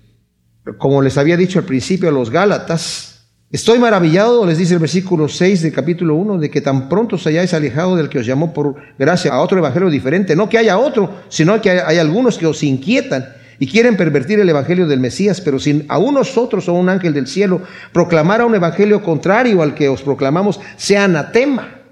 [0.78, 3.15] como les había dicho al principio a los Gálatas,
[3.52, 7.24] Estoy maravillado, les dice el versículo 6 del capítulo 1, de que tan pronto os
[7.28, 10.34] hayáis alejado del que os llamó por gracia a otro evangelio diferente.
[10.34, 13.24] No que haya otro, sino que hay, algunos que os inquietan
[13.60, 17.28] y quieren pervertir el evangelio del Mesías, pero si a nosotros o un ángel del
[17.28, 21.82] cielo proclamara un evangelio contrario al que os proclamamos, sea anatema.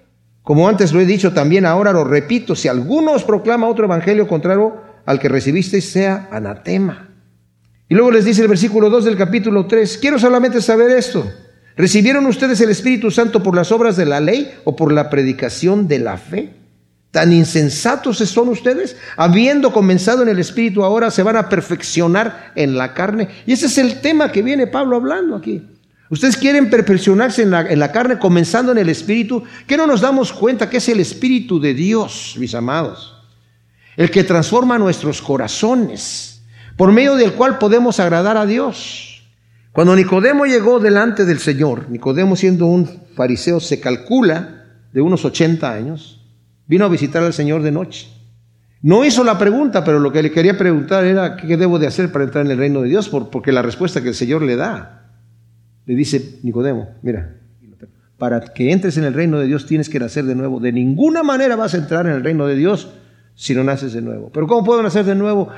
[0.43, 4.27] Como antes lo he dicho, también ahora lo repito, si alguno os proclama otro evangelio
[4.27, 4.75] contrario
[5.07, 7.11] al que recibisteis, sea anatema.
[7.88, 11.25] Y luego les dice el versículo 2 del capítulo 3, quiero solamente saber esto.
[11.77, 15.89] ¿Recibieron ustedes el Espíritu Santo por las obras de la ley o por la predicación
[15.89, 16.55] de la fe?
[17.11, 18.97] ¿Tan insensatos son ustedes?
[19.17, 23.29] Habiendo comenzado en el Espíritu, ahora se van a perfeccionar en la carne.
[23.47, 25.63] Y ese es el tema que viene Pablo hablando aquí.
[26.11, 29.43] Ustedes quieren perfeccionarse en la, en la carne comenzando en el Espíritu.
[29.67, 33.17] ¿Qué no nos damos cuenta que es el Espíritu de Dios, mis amados?
[33.97, 36.43] El que transforma nuestros corazones,
[36.77, 39.13] por medio del cual podemos agradar a Dios.
[39.75, 45.69] Cuando Nicodemo llegó delante del Señor, Nicodemo siendo un fariseo, se calcula de unos 80
[45.69, 46.25] años,
[46.69, 48.07] vino a visitar al Señor de noche.
[48.83, 52.13] No hizo la pregunta, pero lo que le quería preguntar era, ¿qué debo de hacer
[52.13, 53.09] para entrar en el reino de Dios?
[53.09, 55.11] Porque la respuesta que el Señor le da,
[55.87, 57.35] le dice Nicodemo, mira,
[58.17, 60.61] para que entres en el reino de Dios tienes que nacer de nuevo.
[60.61, 62.91] De ninguna manera vas a entrar en el reino de Dios
[63.35, 64.31] si no naces de nuevo.
[64.33, 65.49] Pero ¿cómo puedo nacer de nuevo?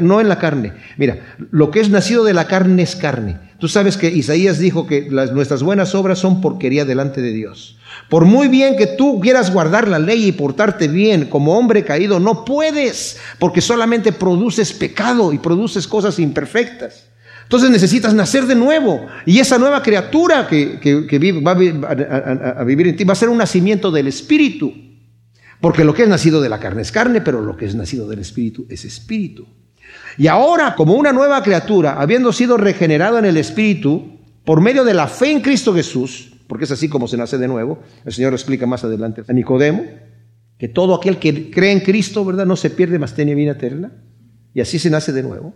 [0.00, 0.74] no en la carne.
[0.96, 1.18] Mira,
[1.50, 3.43] lo que es nacido de la carne es carne.
[3.64, 7.78] Tú sabes que Isaías dijo que las, nuestras buenas obras son porquería delante de Dios.
[8.10, 12.20] Por muy bien que tú quieras guardar la ley y portarte bien como hombre caído,
[12.20, 17.06] no puedes, porque solamente produces pecado y produces cosas imperfectas.
[17.44, 19.06] Entonces necesitas nacer de nuevo.
[19.24, 20.78] Y esa nueva criatura que,
[21.42, 24.74] va a, vivir en ti va a ser un nacimiento del Espíritu.
[25.62, 28.06] Porque lo que es nacido de la carne es carne, pero lo que es nacido
[28.08, 29.46] del Espíritu es Espíritu.
[30.16, 34.94] Y ahora, como una nueva criatura, habiendo sido regenerado en el Espíritu, por medio de
[34.94, 38.32] la fe en Cristo Jesús, porque es así como se nace de nuevo, el Señor
[38.32, 39.84] explica más adelante a Nicodemo,
[40.58, 42.46] que todo aquel que cree en Cristo, ¿verdad?
[42.46, 43.92] No se pierde, más tiene vida eterna.
[44.52, 45.54] Y así se nace de nuevo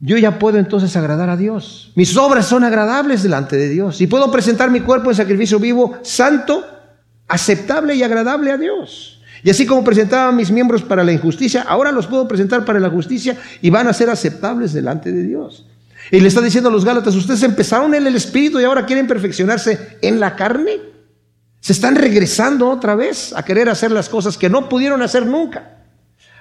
[0.00, 1.92] yo ya puedo entonces agradar a Dios.
[1.94, 5.98] Mis obras son agradables delante de Dios y puedo presentar mi cuerpo en sacrificio vivo,
[6.02, 6.62] santo,
[7.26, 9.13] aceptable y agradable a Dios.
[9.44, 12.88] Y así como presentaba mis miembros para la injusticia, ahora los puedo presentar para la
[12.88, 15.66] justicia y van a ser aceptables delante de Dios.
[16.10, 19.06] Y le está diciendo a los Gálatas, ustedes empezaron en el Espíritu y ahora quieren
[19.06, 20.80] perfeccionarse en la carne.
[21.60, 25.76] Se están regresando otra vez a querer hacer las cosas que no pudieron hacer nunca.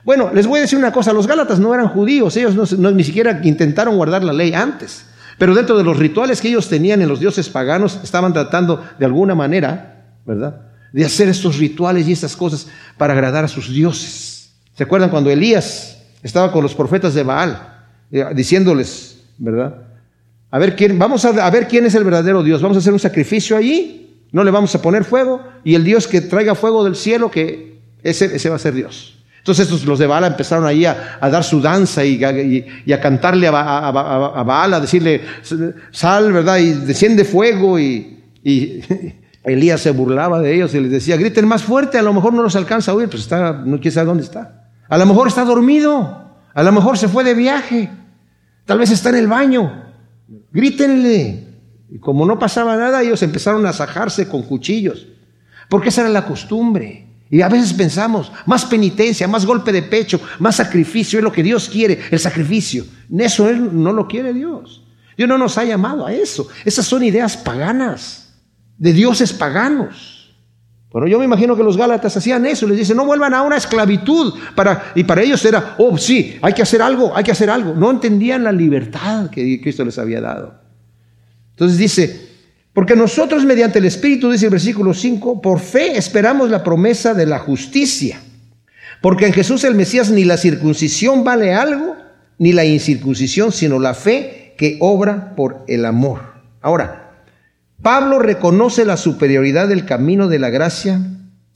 [0.06, 3.04] Bueno, les voy a decir una cosa, los Gálatas no eran judíos, ellos no, ni
[3.04, 5.06] siquiera intentaron guardar la ley antes,
[5.38, 9.06] pero dentro de los rituales que ellos tenían en los dioses paganos, estaban tratando de
[9.06, 14.54] alguna manera, ¿verdad?, de hacer estos rituales y estas cosas para agradar a sus dioses.
[14.78, 19.76] ¿Se acuerdan cuando Elías estaba con los profetas de Baal, eh, diciéndoles, ¿verdad?
[20.50, 23.00] A ver quién, vamos a, ver quién es el verdadero Dios, vamos a hacer un
[23.00, 26.96] sacrificio allí, no le vamos a poner fuego, y el Dios que traiga fuego del
[26.96, 29.18] cielo, que ese, ese va a ser Dios.
[29.44, 33.90] Entonces estos, los de Baal empezaron ahí a, dar su danza y, a cantarle a,
[33.90, 35.22] a, Baal, a decirle,
[35.92, 36.60] sal, ¿verdad?
[36.60, 38.20] Y desciende fuego y,
[39.44, 42.42] Elías se burlaba de ellos y les decía, griten más fuerte, a lo mejor no
[42.42, 44.70] los alcanza a oír, pues está, no quiere saber dónde está.
[44.88, 47.90] A lo mejor está dormido, a lo mejor se fue de viaje,
[48.66, 49.84] tal vez está en el baño.
[50.52, 51.48] Grítenle.
[51.90, 55.08] Y como no pasaba nada, ellos empezaron a sajarse con cuchillos,
[55.70, 57.08] porque esa era la costumbre.
[57.30, 61.44] Y a veces pensamos, más penitencia, más golpe de pecho, más sacrificio es lo que
[61.44, 62.86] Dios quiere, el sacrificio.
[63.18, 64.84] Eso no lo quiere Dios.
[65.18, 66.48] Dios no nos ha llamado a eso.
[66.64, 68.23] Esas son ideas paganas,
[68.78, 70.36] de dioses paganos.
[70.92, 73.58] Bueno, yo me imagino que los Gálatas hacían eso, les dicen, no vuelvan a una
[73.58, 74.36] esclavitud.
[74.56, 77.74] Para, y para ellos era, oh, sí, hay que hacer algo, hay que hacer algo.
[77.74, 80.54] No entendían la libertad que Cristo les había dado.
[81.50, 82.30] Entonces dice,
[82.74, 87.26] porque nosotros mediante el Espíritu, dice el versículo 5, por fe esperamos la promesa de
[87.26, 88.20] la justicia.
[89.02, 91.96] Porque en Jesús el Mesías ni la circuncisión vale algo,
[92.38, 96.22] ni la incircuncisión, sino la fe que obra por el amor.
[96.62, 97.03] Ahora,
[97.84, 101.02] Pablo reconoce la superioridad del camino de la gracia,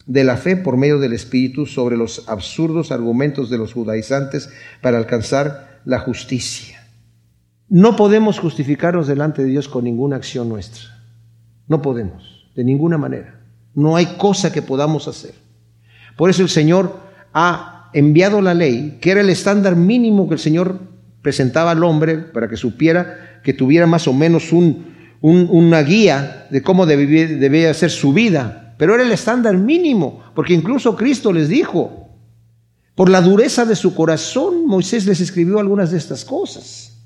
[0.05, 4.49] de la fe por medio del Espíritu sobre los absurdos argumentos de los judaizantes
[4.81, 6.85] para alcanzar la justicia.
[7.69, 10.83] No podemos justificarnos delante de Dios con ninguna acción nuestra.
[11.69, 13.39] No podemos, de ninguna manera.
[13.73, 15.33] No hay cosa que podamos hacer.
[16.17, 16.99] Por eso el Señor
[17.33, 20.77] ha enviado la ley, que era el estándar mínimo que el Señor
[21.21, 26.61] presentaba al hombre para que supiera, que tuviera más o menos un, una guía de
[26.61, 28.75] cómo debía, ser su vida.
[28.77, 32.09] Pero era el estándar mínimo, porque incluso Cristo les dijo,
[32.95, 36.97] por la dureza de su corazón, Moisés les escribió algunas de estas cosas,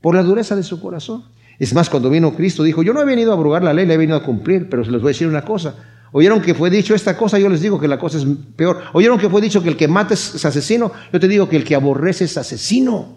[0.00, 1.24] por la dureza de su corazón.
[1.58, 3.94] Es más, cuando vino Cristo dijo, yo no he venido a abrogar la ley, la
[3.94, 5.74] he venido a cumplir, pero se les voy a decir una cosa.
[6.12, 8.26] Oyeron que fue dicho esta cosa, yo les digo que la cosa es
[8.56, 8.80] peor.
[8.92, 11.64] Oyeron que fue dicho que el que mata es asesino, yo te digo que el
[11.64, 13.16] que aborrece es asesino.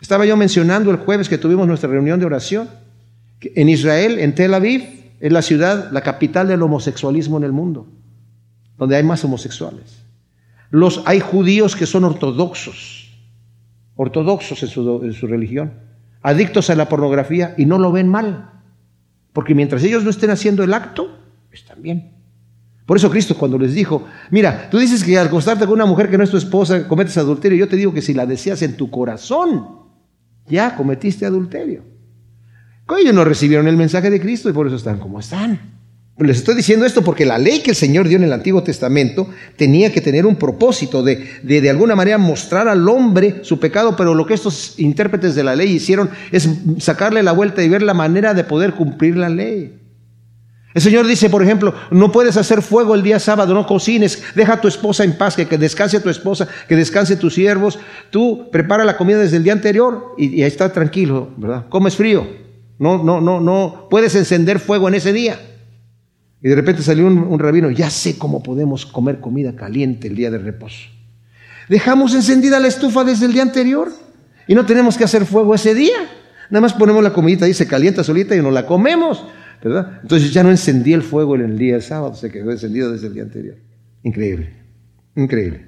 [0.00, 2.68] Estaba yo mencionando el jueves que tuvimos nuestra reunión de oración,
[3.42, 7.86] en Israel, en Tel Aviv, es la ciudad, la capital del homosexualismo en el mundo,
[8.78, 10.04] donde hay más homosexuales.
[10.70, 13.10] Los, hay judíos que son ortodoxos,
[13.96, 15.72] ortodoxos en su, religión
[16.22, 18.50] adictos a la pornografía y no lo ven mal.
[19.32, 21.18] Porque mientras ellos no estén haciendo el acto,
[21.50, 22.12] están bien.
[22.84, 26.10] Por eso Cristo cuando les dijo, mira, tú dices que al acostarte con una mujer
[26.10, 28.76] que no es tu esposa cometes adulterio, yo te digo que si la deseas en
[28.76, 29.66] tu corazón,
[30.46, 31.84] ya cometiste adulterio.
[32.98, 35.80] Ellos no recibieron el mensaje de Cristo y por eso están como están.
[36.18, 39.28] Les estoy diciendo esto porque la ley que el Señor dio en el Antiguo Testamento
[39.56, 43.96] tenía que tener un propósito de, de, de alguna manera mostrar al hombre su pecado,
[43.96, 46.46] pero lo que estos intérpretes de la ley hicieron es
[46.78, 49.78] sacarle la vuelta y ver la manera de poder cumplir la ley.
[50.74, 54.54] El Señor dice, por ejemplo, no puedes hacer fuego el día sábado, no cocines, deja
[54.54, 57.78] a tu esposa en paz, que, que descanse tu esposa, que descanse tus siervos,
[58.10, 61.66] tú prepara la comida desde el día anterior y, y ahí está tranquilo, ¿verdad?
[61.70, 62.49] Comes frío,
[62.80, 65.38] no, no, no, no, puedes encender fuego en ese día.
[66.42, 70.30] Y de repente salió un, rabino, ya sé cómo podemos comer comida caliente el día
[70.30, 70.88] de reposo.
[71.68, 73.92] Dejamos encendida la estufa desde el día anterior
[74.48, 75.98] y no tenemos que hacer fuego ese día.
[76.48, 79.26] Nada más ponemos la comidita ahí, se calienta solita y nos la comemos.
[79.62, 80.00] ¿verdad?
[80.00, 83.08] Entonces ya no encendí el fuego en el día del sábado, se quedó encendido desde
[83.08, 83.56] el día anterior.
[84.02, 84.54] Increíble,
[85.16, 85.66] increíble.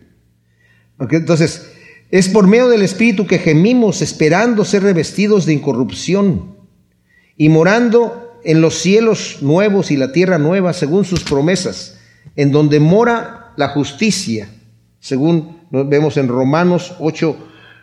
[0.98, 1.70] Entonces,
[2.10, 6.51] es por medio del Espíritu que gemimos esperando ser revestidos de incorrupción
[7.36, 11.98] y morando en los cielos nuevos y la tierra nueva según sus promesas,
[12.36, 14.48] en donde mora la justicia,
[15.00, 17.36] según vemos en Romanos 8,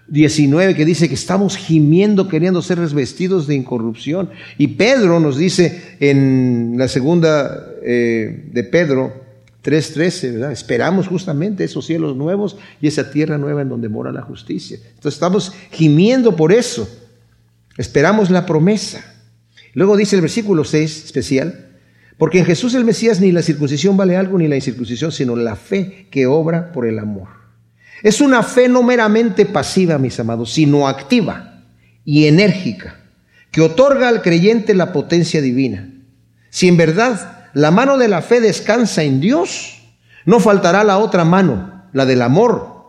[0.09, 4.29] 19 que dice que estamos gimiendo queriendo ser revestidos de incorrupción.
[4.57, 9.13] Y Pedro nos dice en la segunda eh, de Pedro
[9.63, 10.51] 3.13, ¿verdad?
[10.51, 14.77] Esperamos justamente esos cielos nuevos y esa tierra nueva en donde mora la justicia.
[14.77, 16.89] Entonces estamos gimiendo por eso.
[17.77, 19.18] Esperamos la promesa.
[19.79, 21.69] Luego dice el versículo 6 especial,
[22.17, 25.55] porque en Jesús el Mesías ni la circuncisión vale algo ni la incircuncisión, sino la
[25.55, 27.29] fe que obra por el amor.
[28.03, 31.63] Es una fe no meramente pasiva, mis amados, sino activa
[32.03, 32.97] y enérgica,
[33.51, 35.89] que otorga al creyente la potencia divina.
[36.49, 39.79] Si en verdad la mano de la fe descansa en Dios,
[40.25, 42.83] no faltará la otra mano, la del amor,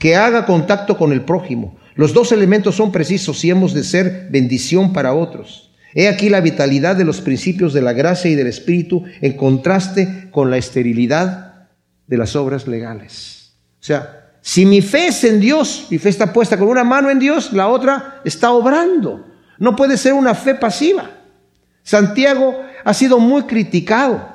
[0.00, 1.78] que haga contacto con el prójimo.
[1.94, 5.67] Los dos elementos son precisos si hemos de ser bendición para otros.
[5.94, 10.28] He aquí la vitalidad de los principios de la gracia y del Espíritu en contraste
[10.30, 11.68] con la esterilidad
[12.06, 13.52] de las obras legales.
[13.80, 17.10] O sea, si mi fe es en Dios, mi fe está puesta con una mano
[17.10, 19.26] en Dios, la otra está obrando.
[19.58, 21.10] No puede ser una fe pasiva.
[21.82, 24.28] Santiago ha sido muy criticado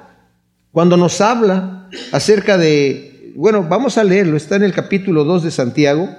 [0.71, 5.51] cuando nos habla acerca de, bueno, vamos a leerlo, está en el capítulo 2 de
[5.51, 6.09] Santiago,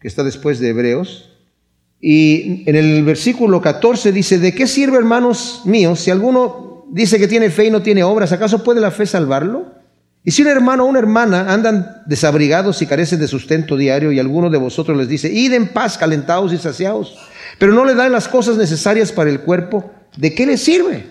[0.00, 1.29] que está después de Hebreos,
[2.00, 7.28] y en el versículo 14 dice, ¿de qué sirve, hermanos míos, si alguno dice que
[7.28, 9.66] tiene fe y no tiene obras, ¿acaso puede la fe salvarlo?
[10.24, 14.18] Y si un hermano o una hermana andan desabrigados y carecen de sustento diario y
[14.18, 17.16] alguno de vosotros les dice, id en paz, calentados y saciados,
[17.58, 21.06] pero no le dan las cosas necesarias para el cuerpo, ¿de qué le sirve?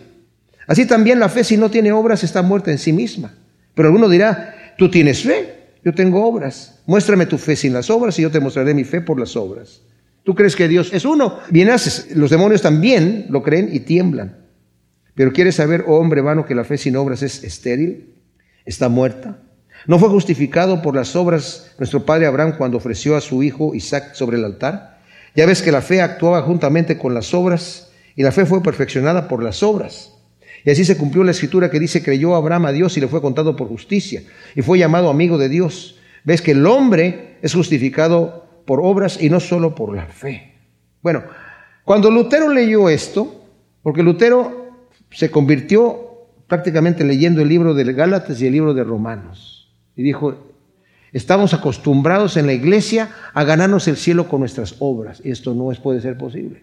[0.67, 3.33] Así también la fe si no tiene obras está muerta en sí misma.
[3.73, 8.17] Pero alguno dirá, tú tienes fe, yo tengo obras, muéstrame tu fe sin las obras
[8.19, 9.81] y yo te mostraré mi fe por las obras.
[10.29, 11.39] ¿Tú crees que Dios es uno?
[11.49, 14.37] Bien haces, los demonios también lo creen y tiemblan.
[15.15, 18.13] Pero ¿quieres saber, oh hombre vano, que la fe sin obras es estéril?
[18.63, 19.39] está muerta.
[19.87, 24.13] ¿No fue justificado por las obras nuestro padre Abraham cuando ofreció a su hijo Isaac
[24.13, 24.99] sobre el altar?
[25.35, 29.27] Ya ves que la fe actuaba juntamente con las obras y la fe fue perfeccionada
[29.27, 30.13] por las obras.
[30.63, 33.19] Y así se cumplió la escritura que dice, creyó Abraham a Dios y le fue
[33.19, 34.21] contado por justicia
[34.55, 35.95] y fue llamado amigo de Dios.
[36.23, 38.38] Ves que el hombre es justificado
[38.69, 40.53] por obras y no solo por la fe.
[41.01, 41.23] Bueno,
[41.83, 43.43] cuando Lutero leyó esto,
[43.81, 44.75] porque Lutero
[45.09, 49.73] se convirtió prácticamente leyendo el libro de Gálatas y el libro de Romanos.
[49.95, 50.35] Y dijo,
[51.11, 55.19] estamos acostumbrados en la iglesia a ganarnos el cielo con nuestras obras.
[55.23, 56.61] Y esto no es, puede ser posible.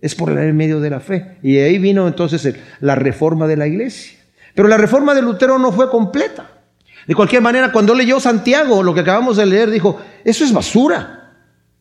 [0.00, 1.36] Es por el medio de la fe.
[1.42, 4.18] Y ahí vino entonces la reforma de la iglesia.
[4.54, 6.62] Pero la reforma de Lutero no fue completa.
[7.06, 11.18] De cualquier manera, cuando leyó Santiago, lo que acabamos de leer, dijo, eso es basura.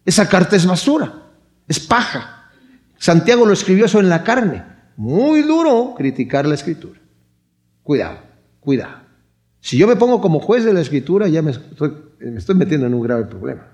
[0.06, 1.30] Esa carta es basura.
[1.68, 2.50] Es paja.
[2.98, 4.64] Santiago lo escribió eso en la carne.
[4.98, 7.00] Muy duro criticar la escritura.
[7.84, 8.20] Cuidado,
[8.60, 9.02] cuidado.
[9.60, 12.88] Si yo me pongo como juez de la escritura, ya me estoy, me estoy metiendo
[12.88, 13.68] en un grave problema.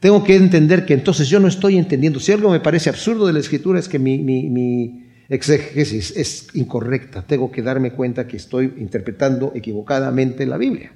[0.00, 2.20] Tengo que entender que entonces yo no estoy entendiendo.
[2.20, 6.48] Si algo me parece absurdo de la escritura es que mi, mi, mi exégesis es
[6.54, 7.22] incorrecta.
[7.22, 10.92] Tengo que darme cuenta que estoy interpretando equivocadamente la Biblia.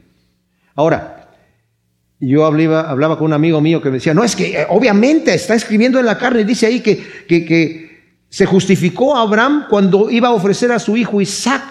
[0.74, 1.17] Ahora,
[2.20, 5.34] yo hablaba, hablaba con un amigo mío que me decía, no, es que eh, obviamente
[5.34, 7.88] está escribiendo en la carne, dice ahí que, que, que
[8.28, 11.62] se justificó a Abraham cuando iba a ofrecer a su hijo Isaac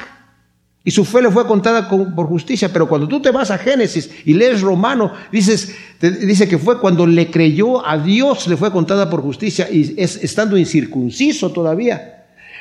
[0.87, 2.71] y su fe le fue contada por justicia.
[2.71, 7.05] Pero cuando tú te vas a Génesis y lees Romano, dices, dice que fue cuando
[7.05, 12.16] le creyó a Dios, le fue contada por justicia, y es estando incircunciso todavía.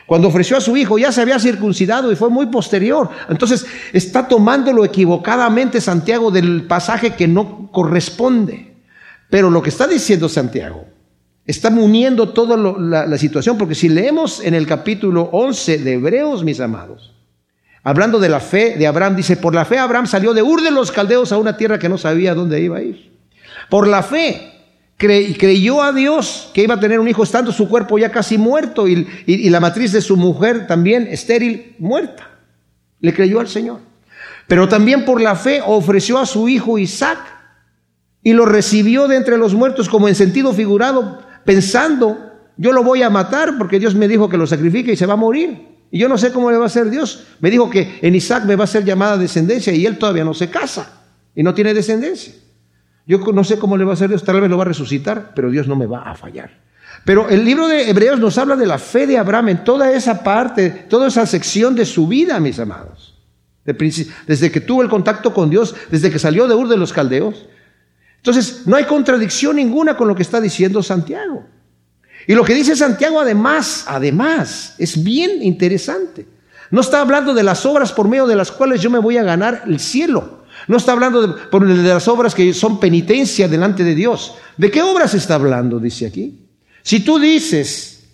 [0.07, 3.11] Cuando ofreció a su hijo ya se había circuncidado y fue muy posterior.
[3.29, 8.77] Entonces está tomándolo equivocadamente Santiago del pasaje que no corresponde.
[9.29, 10.87] Pero lo que está diciendo Santiago
[11.45, 16.45] está uniendo toda la, la situación, porque si leemos en el capítulo 11 de Hebreos,
[16.45, 17.15] mis amados,
[17.83, 20.71] hablando de la fe de Abraham, dice, por la fe Abraham salió de Ur de
[20.71, 23.13] los Caldeos a una tierra que no sabía dónde iba a ir.
[23.69, 24.56] Por la fe
[24.97, 28.89] creyó a Dios que iba a tener un hijo, estando su cuerpo ya casi muerto
[28.89, 32.31] y, y la matriz de su mujer también estéril, muerta.
[33.01, 33.81] Le creyó al Señor.
[34.47, 37.19] Pero también por la fe ofreció a su hijo Isaac
[38.23, 42.19] y lo recibió de entre los muertos como en sentido figurado, pensando,
[42.57, 45.15] yo lo voy a matar porque Dios me dijo que lo sacrifique y se va
[45.15, 45.77] a morir.
[45.91, 47.25] Y yo no sé cómo le va a hacer Dios.
[47.41, 50.35] Me dijo que en Isaac me va a ser llamada descendencia y él todavía no
[50.35, 51.03] se casa
[51.35, 52.35] y no tiene descendencia.
[53.07, 55.33] Yo no sé cómo le va a hacer Dios, tal vez lo va a resucitar,
[55.35, 56.51] pero Dios no me va a fallar.
[57.05, 60.25] Pero el libro de Hebreos nos habla de la fe de Abraham en toda esa
[60.25, 63.15] parte, toda esa sección de su vida, mis amados.
[64.27, 67.47] Desde que tuvo el contacto con Dios, desde que salió de Ur de los Caldeos.
[68.17, 71.47] Entonces, no hay contradicción ninguna con lo que está diciendo Santiago.
[72.27, 76.27] Y lo que dice Santiago además, además, es bien interesante.
[76.73, 79.23] No está hablando de las obras por medio de las cuales yo me voy a
[79.23, 80.36] ganar el cielo.
[80.69, 84.35] No está hablando de, las obras que son penitencia delante de Dios.
[84.57, 85.79] ¿De qué obras está hablando?
[85.79, 86.47] Dice aquí.
[86.83, 88.05] Si tú dices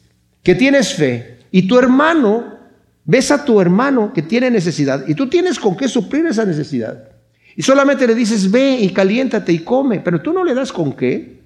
[0.42, 2.58] que tienes fe y tu hermano,
[3.04, 7.08] ves a tu hermano que tiene necesidad y tú tienes con qué suplir esa necesidad.
[7.56, 10.94] Y solamente le dices, ve y caliéntate y come, pero tú no le das con
[10.94, 11.42] qué.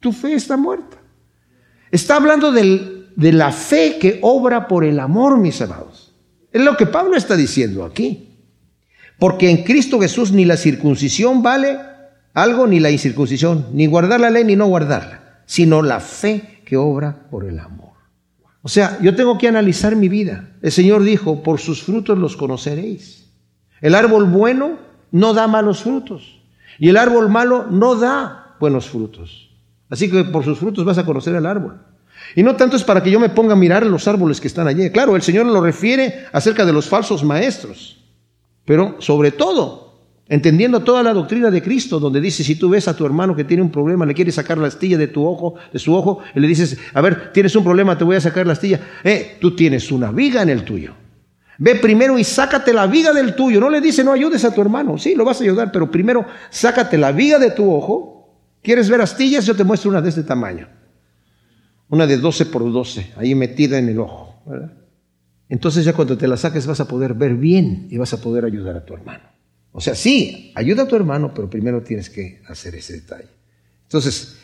[0.00, 0.98] Tu fe está muerta.
[1.90, 6.12] Está hablando de la fe que obra por el amor, mis amados.
[6.52, 8.33] Es lo que Pablo está diciendo aquí.
[9.24, 11.78] Porque en Cristo Jesús ni la circuncisión vale
[12.34, 16.76] algo, ni la incircuncisión, ni guardar la ley, ni no guardarla, sino la fe que
[16.76, 17.94] obra por el amor.
[18.60, 20.50] O sea, yo tengo que analizar mi vida.
[20.60, 23.30] El Señor dijo, por sus frutos los conoceréis.
[23.80, 24.76] El árbol bueno
[25.10, 26.42] no da malos frutos
[26.78, 29.48] y el árbol malo no da buenos frutos.
[29.88, 31.80] Así que por sus frutos vas a conocer el árbol.
[32.36, 34.68] Y no tanto es para que yo me ponga a mirar los árboles que están
[34.68, 34.90] allí.
[34.90, 38.03] Claro, el Señor lo refiere acerca de los falsos maestros.
[38.64, 39.94] Pero sobre todo,
[40.28, 43.44] entendiendo toda la doctrina de Cristo, donde dice, si tú ves a tu hermano que
[43.44, 46.40] tiene un problema, le quieres sacar la astilla de tu ojo, de su ojo, y
[46.40, 48.80] le dices, a ver, tienes un problema, te voy a sacar la astilla.
[49.02, 50.94] Eh, tú tienes una viga en el tuyo.
[51.58, 53.60] Ve primero y sácate la viga del tuyo.
[53.60, 54.98] No le dice, no ayudes a tu hermano.
[54.98, 58.12] Sí, lo vas a ayudar, pero primero sácate la viga de tu ojo.
[58.60, 59.46] ¿Quieres ver astillas?
[59.46, 60.68] Yo te muestro una de este tamaño.
[61.90, 64.42] Una de 12 por 12, ahí metida en el ojo.
[64.46, 64.72] ¿verdad?
[65.48, 68.44] Entonces ya cuando te la saques vas a poder ver bien y vas a poder
[68.44, 69.24] ayudar a tu hermano.
[69.72, 73.28] O sea, sí, ayuda a tu hermano, pero primero tienes que hacer ese detalle.
[73.82, 74.36] Entonces,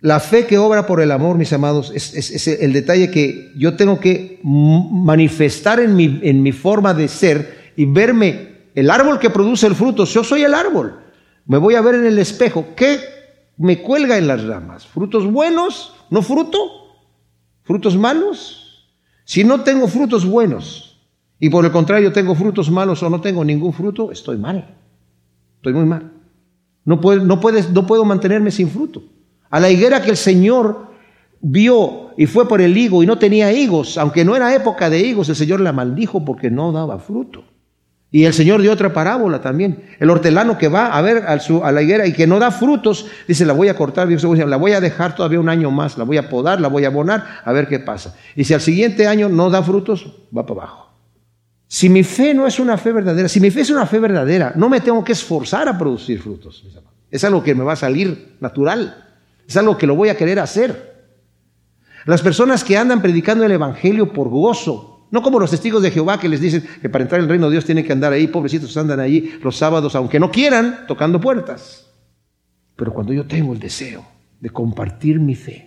[0.00, 4.00] la fe que obra por el amor, mis amados, es, el detalle que yo tengo
[4.00, 9.66] que manifestar en mi, en mi forma de ser y verme el árbol que produce
[9.66, 10.04] el fruto.
[10.04, 11.00] Yo soy el árbol.
[11.46, 12.68] Me voy a ver en el espejo.
[12.76, 13.00] ¿Qué
[13.56, 14.86] me cuelga en las ramas?
[14.86, 15.94] ¿Frutos buenos?
[16.10, 16.58] ¿No fruto?
[17.62, 18.69] ¿Frutos malos?
[19.30, 20.98] Si no tengo frutos buenos
[21.38, 24.74] y por el contrario tengo frutos malos o no tengo ningún fruto, estoy mal.
[25.58, 26.10] Estoy muy mal.
[26.84, 29.04] No puedo, no, puedes, no puedo mantenerme sin fruto.
[29.48, 30.88] A la higuera que el Señor
[31.40, 34.98] vio y fue por el higo y no tenía higos, aunque no era época de
[34.98, 37.44] higos, el Señor la maldijo porque no daba fruto.
[38.12, 39.84] Y el Señor dio otra parábola también.
[40.00, 43.46] El hortelano que va a ver a la higuera y que no da frutos, dice,
[43.46, 46.28] la voy a cortar, la voy a dejar todavía un año más, la voy a
[46.28, 48.16] podar, la voy a abonar, a ver qué pasa.
[48.34, 50.06] Y si al siguiente año no da frutos,
[50.36, 50.90] va para abajo.
[51.68, 54.52] Si mi fe no es una fe verdadera, si mi fe es una fe verdadera,
[54.56, 56.64] no me tengo que esforzar a producir frutos.
[57.12, 59.06] Es algo que me va a salir natural.
[59.46, 60.90] Es algo que lo voy a querer hacer.
[62.06, 66.20] Las personas que andan predicando el Evangelio por gozo, no como los testigos de Jehová
[66.20, 68.28] que les dicen que para entrar en el reino de Dios tienen que andar ahí,
[68.28, 71.86] pobrecitos andan allí los sábados, aunque no quieran, tocando puertas.
[72.76, 74.06] Pero cuando yo tengo el deseo
[74.40, 75.66] de compartir mi fe,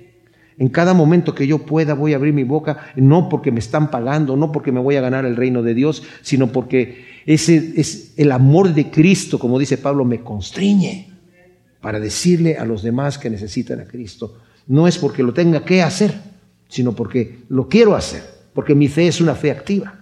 [0.58, 3.92] en cada momento que yo pueda voy a abrir mi boca, no porque me están
[3.92, 8.14] pagando, no porque me voy a ganar el reino de Dios, sino porque ese es
[8.18, 11.10] el amor de Cristo, como dice Pablo, me constriñe
[11.82, 14.38] para decirle a los demás que necesitan a Cristo.
[14.68, 16.14] No es porque lo tenga que hacer,
[16.70, 20.00] sino porque lo quiero hacer porque mi fe es una fe activa.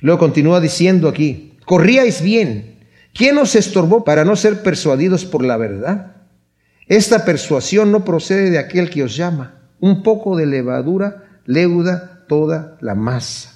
[0.00, 2.78] Luego continúa diciendo aquí, corríais bien.
[3.12, 6.16] ¿Quién os estorbó para no ser persuadidos por la verdad?
[6.86, 9.60] Esta persuasión no procede de aquel que os llama.
[9.80, 13.54] Un poco de levadura leuda toda la masa.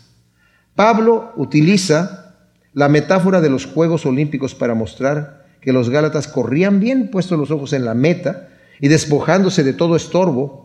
[0.74, 2.36] Pablo utiliza
[2.72, 7.50] la metáfora de los Juegos Olímpicos para mostrar que los Gálatas corrían bien, puestos los
[7.50, 8.48] ojos en la meta
[8.80, 10.63] y despojándose de todo estorbo,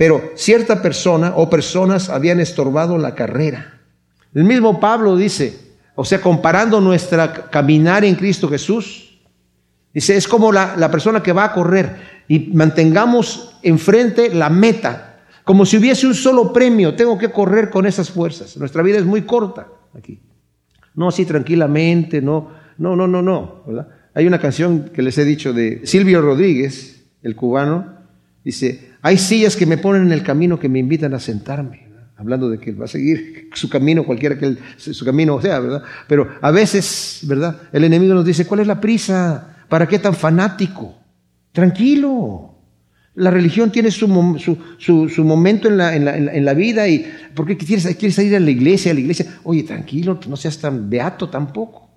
[0.00, 3.80] pero cierta persona o personas habían estorbado la carrera.
[4.32, 9.20] El mismo Pablo dice, o sea, comparando nuestra caminar en Cristo Jesús,
[9.92, 11.96] dice, es como la, la persona que va a correr
[12.28, 17.84] y mantengamos enfrente la meta, como si hubiese un solo premio, tengo que correr con
[17.84, 18.56] esas fuerzas.
[18.56, 20.18] Nuestra vida es muy corta aquí.
[20.94, 22.48] no así tranquilamente, no,
[22.78, 23.88] no, no, no, no, ¿verdad?
[24.14, 27.99] Hay una canción que les he dicho de Silvio Rodríguez, el cubano,
[28.44, 32.48] dice, hay sillas que me ponen en el camino que me invitan a sentarme, hablando
[32.48, 35.82] de que va a seguir su camino, cualquiera que su camino sea, ¿verdad?
[36.06, 37.62] Pero a veces, ¿verdad?
[37.72, 39.64] El enemigo nos dice, ¿cuál es la prisa?
[39.68, 40.94] ¿Para qué tan fanático?
[41.52, 42.46] Tranquilo.
[43.14, 44.06] La religión tiene su,
[44.78, 48.50] su, momento en la, en, la, vida y ¿por qué quieres, quieres ir a la
[48.50, 48.92] iglesia?
[48.92, 51.90] A la iglesia, oye, tranquilo, no seas tan beato tampoco.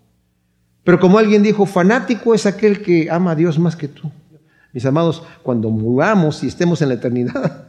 [0.83, 4.11] Pero como alguien dijo, fanático es aquel que ama a Dios más que tú.
[4.73, 7.67] Mis amados, cuando muramos y estemos en la eternidad,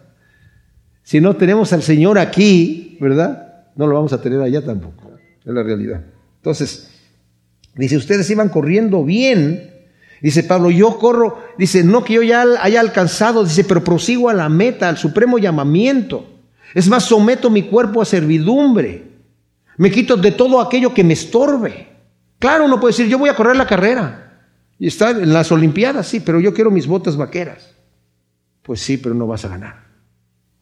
[1.03, 3.67] si no tenemos al Señor aquí, ¿verdad?
[3.77, 5.13] No lo vamos a tener allá tampoco.
[5.45, 6.03] Es la realidad.
[6.37, 6.91] Entonces,
[7.75, 9.71] dice, ustedes iban corriendo bien.
[10.23, 14.35] Dice Pablo, yo corro, dice, no que yo ya haya alcanzado, dice, pero prosigo a
[14.35, 16.27] la meta, al supremo llamamiento.
[16.75, 19.05] Es más, someto mi cuerpo a servidumbre.
[19.77, 21.89] Me quito de todo aquello que me estorbe.
[22.39, 24.24] Claro, uno puede decir, yo voy a correr la carrera.
[24.79, 27.75] Y está en las Olimpiadas, sí, pero yo quiero mis botas vaqueras.
[28.63, 29.85] Pues sí, pero no vas a ganar.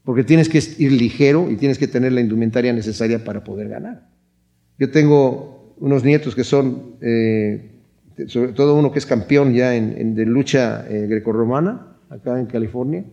[0.05, 4.09] Porque tienes que ir ligero y tienes que tener la indumentaria necesaria para poder ganar.
[4.79, 7.71] Yo tengo unos nietos que son, eh,
[8.27, 13.05] sobre todo uno que es campeón ya en, de lucha eh, grecorromana, acá en California,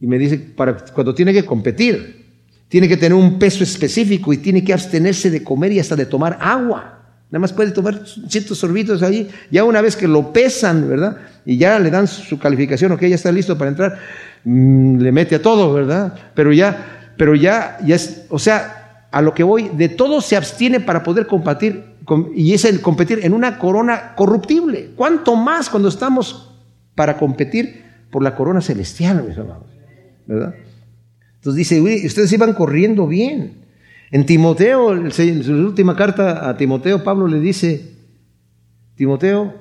[0.00, 2.20] y me dice, para, cuando tiene que competir,
[2.68, 6.06] tiene que tener un peso específico y tiene que abstenerse de comer y hasta de
[6.06, 6.99] tomar agua.
[7.30, 9.30] Nada más puede tomar ciertos sorbitos ahí.
[9.50, 11.16] Ya una vez que lo pesan, ¿verdad?
[11.46, 13.98] Y ya le dan su calificación, ok, ya está listo para entrar,
[14.44, 16.14] mm, le mete a todo, ¿verdad?
[16.34, 20.36] Pero ya, pero ya, ya es, o sea, a lo que voy, de todo se
[20.36, 21.84] abstiene para poder combatir,
[22.34, 24.90] y es el competir en una corona corruptible.
[24.96, 26.52] ¿Cuánto más cuando estamos
[26.96, 29.66] para competir por la corona celestial, mis hermanos?
[30.26, 30.54] ¿Verdad?
[31.36, 33.60] Entonces dice, ustedes iban corriendo bien.
[34.10, 37.94] En Timoteo, en su última carta a Timoteo, Pablo le dice,
[38.96, 39.54] Timoteo,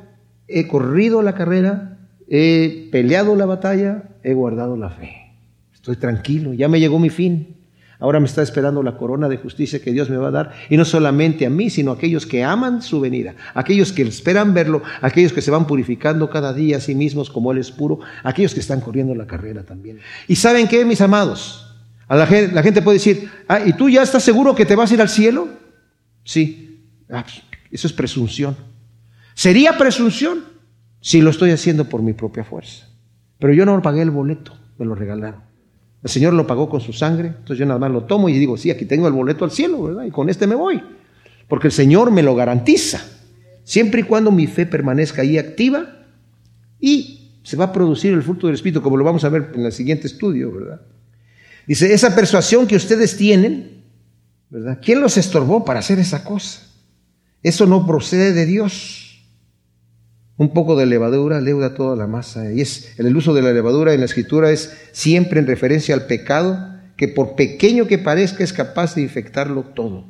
[0.48, 5.12] he corrido la carrera, he peleado la batalla, he guardado la fe.
[5.74, 7.58] Estoy tranquilo, ya me llegó mi fin.
[8.00, 10.78] Ahora me está esperando la corona de justicia que Dios me va a dar, y
[10.78, 14.82] no solamente a mí, sino a aquellos que aman su venida, aquellos que esperan verlo,
[15.02, 18.54] aquellos que se van purificando cada día a sí mismos como Él es puro, aquellos
[18.54, 20.00] que están corriendo la carrera también.
[20.28, 21.69] ¿Y saben qué, mis amados?
[22.16, 25.02] La, gente, puede decir, ah, ¿y tú ya estás seguro que te vas a ir
[25.02, 25.48] al cielo?
[26.24, 27.42] Sí, ah, pues,
[27.72, 28.58] eso es presunción.
[29.36, 30.44] Sería presunción
[31.02, 32.88] si lo estoy haciendo por mi propia fuerza.
[33.38, 35.42] Pero yo no pagué el boleto, me lo regalaron.
[36.04, 38.58] El Señor lo pagó con su sangre, entonces yo nada más lo tomo y digo,
[38.58, 40.06] sí, aquí tengo el boleto al cielo, ¿verdad?
[40.06, 40.82] Y con este me voy.
[41.48, 43.02] Porque el Señor me lo garantiza,
[43.64, 46.06] siempre y cuando mi fe permanezca ahí activa
[46.80, 49.66] y se va a producir el fruto del Espíritu, como lo vamos a ver en
[49.66, 50.82] el siguiente estudio, ¿verdad?
[51.70, 53.84] Dice, esa persuasión que ustedes tienen,
[54.50, 54.80] ¿verdad?
[54.84, 56.62] ¿Quién los estorbó para hacer esa cosa?
[57.44, 59.24] Eso no procede de Dios.
[60.36, 62.52] Un poco de levadura leuda toda la masa.
[62.52, 66.08] Y es el uso de la levadura en la escritura es siempre en referencia al
[66.08, 66.58] pecado,
[66.98, 70.06] que por pequeño que parezca es capaz de infectarlo todo.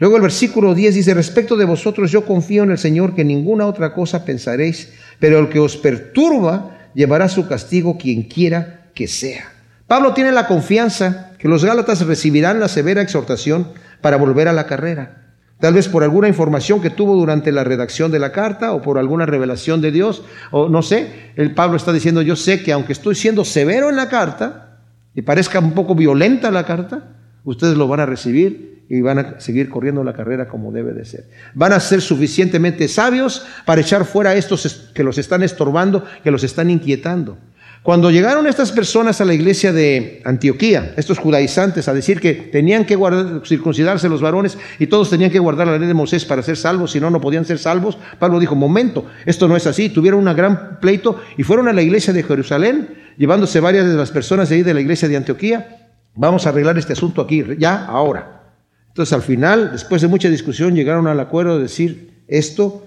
[0.00, 3.64] Luego el versículo 10 dice, respecto de vosotros yo confío en el Señor que ninguna
[3.64, 4.88] otra cosa pensaréis,
[5.20, 9.52] pero el que os perturba llevará su castigo quien quiera que sea.
[9.88, 13.68] Pablo tiene la confianza que los Gálatas recibirán la severa exhortación
[14.02, 15.34] para volver a la carrera.
[15.60, 18.98] Tal vez por alguna información que tuvo durante la redacción de la carta o por
[18.98, 22.92] alguna revelación de Dios, o no sé, el Pablo está diciendo, yo sé que aunque
[22.92, 24.82] estoy siendo severo en la carta
[25.14, 29.40] y parezca un poco violenta la carta, ustedes lo van a recibir y van a
[29.40, 31.30] seguir corriendo la carrera como debe de ser.
[31.54, 36.30] Van a ser suficientemente sabios para echar fuera a estos que los están estorbando, que
[36.30, 37.38] los están inquietando.
[37.82, 42.84] Cuando llegaron estas personas a la iglesia de Antioquía, estos judaizantes, a decir que tenían
[42.84, 42.98] que
[43.46, 46.90] circuncidarse los varones y todos tenían que guardar la ley de Moisés para ser salvos,
[46.92, 49.88] si no, no podían ser salvos, Pablo dijo, momento, esto no es así.
[49.88, 54.10] Tuvieron un gran pleito y fueron a la iglesia de Jerusalén, llevándose varias de las
[54.10, 55.88] personas de ahí de la iglesia de Antioquía.
[56.14, 58.54] Vamos a arreglar este asunto aquí, ya, ahora.
[58.88, 62.86] Entonces, al final, después de mucha discusión, llegaron al acuerdo de decir, esto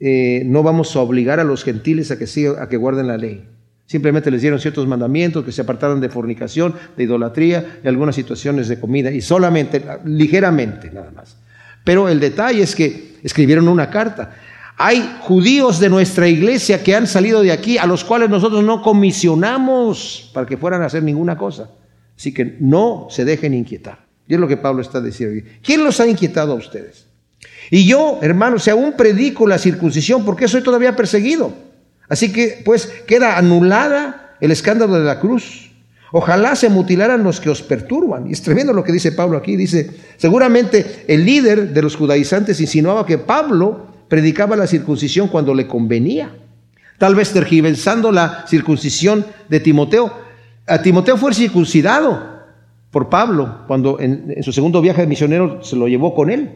[0.00, 3.18] eh, no vamos a obligar a los gentiles a que, sigan, a que guarden la
[3.18, 3.46] ley.
[3.90, 8.68] Simplemente les dieron ciertos mandamientos, que se apartaran de fornicación, de idolatría y algunas situaciones
[8.68, 11.36] de comida, y solamente, ligeramente nada más.
[11.82, 14.36] Pero el detalle es que escribieron una carta.
[14.76, 18.80] Hay judíos de nuestra iglesia que han salido de aquí, a los cuales nosotros no
[18.80, 21.68] comisionamos para que fueran a hacer ninguna cosa.
[22.16, 24.06] Así que no se dejen inquietar.
[24.28, 25.44] Y es lo que Pablo está diciendo.
[25.64, 27.08] ¿Quién los ha inquietado a ustedes?
[27.72, 31.69] Y yo, hermanos, si aún predico la circuncisión, ¿por qué soy todavía perseguido?
[32.10, 35.70] Así que, pues, queda anulada el escándalo de la cruz.
[36.12, 38.28] Ojalá se mutilaran los que os perturban.
[38.28, 39.56] Y es tremendo lo que dice Pablo aquí.
[39.56, 45.68] Dice, seguramente el líder de los judaizantes insinuaba que Pablo predicaba la circuncisión cuando le
[45.68, 46.34] convenía.
[46.98, 50.12] Tal vez tergiversando la circuncisión de Timoteo.
[50.66, 52.40] A Timoteo fue circuncidado
[52.90, 56.50] por Pablo cuando en, en su segundo viaje de misionero se lo llevó con él.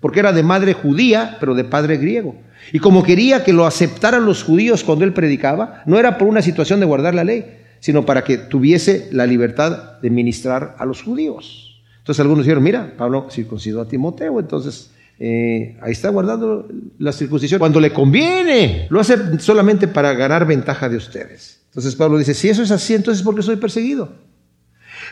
[0.00, 2.36] Porque era de madre judía, pero de padre griego.
[2.72, 6.42] Y como quería que lo aceptaran los judíos cuando él predicaba, no era por una
[6.42, 11.02] situación de guardar la ley, sino para que tuviese la libertad de ministrar a los
[11.02, 11.82] judíos.
[11.98, 16.68] Entonces algunos dijeron, mira, Pablo circuncidó a Timoteo, entonces eh, ahí está guardando
[16.98, 18.86] la circuncisión cuando le conviene.
[18.90, 21.60] Lo hace solamente para ganar ventaja de ustedes.
[21.66, 24.10] Entonces Pablo dice, si eso es así, entonces ¿por qué soy perseguido?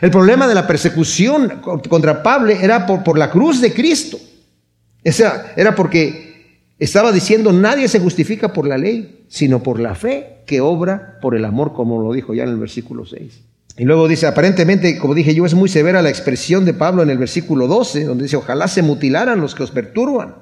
[0.01, 4.17] El problema de la persecución contra Pablo era por, por la cruz de Cristo.
[5.03, 6.27] Esa era porque
[6.79, 11.35] estaba diciendo, nadie se justifica por la ley, sino por la fe que obra por
[11.35, 13.41] el amor, como lo dijo ya en el versículo 6.
[13.77, 17.09] Y luego dice, aparentemente, como dije yo, es muy severa la expresión de Pablo en
[17.09, 20.35] el versículo 12, donde dice, ojalá se mutilaran los que os perturban.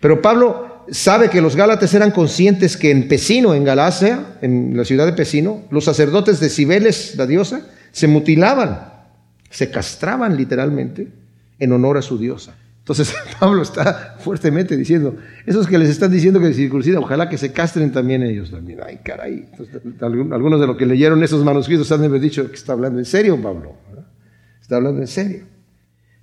[0.00, 4.84] Pero Pablo sabe que los gálatas eran conscientes que en Pesino, en Galacia, en la
[4.84, 7.62] ciudad de Pesino, los sacerdotes de Cibeles, la diosa,
[7.92, 8.92] se mutilaban,
[9.50, 11.08] se castraban literalmente
[11.58, 12.54] en honor a su diosa.
[12.86, 17.36] Entonces Pablo está fuertemente diciendo, esos que les están diciendo que se circuncidan, ojalá que
[17.36, 18.78] se castren también ellos también.
[18.86, 19.48] Ay, caray.
[20.00, 23.74] algunos de los que leyeron esos manuscritos han dicho que está hablando en serio Pablo.
[24.62, 25.46] Está hablando en serio.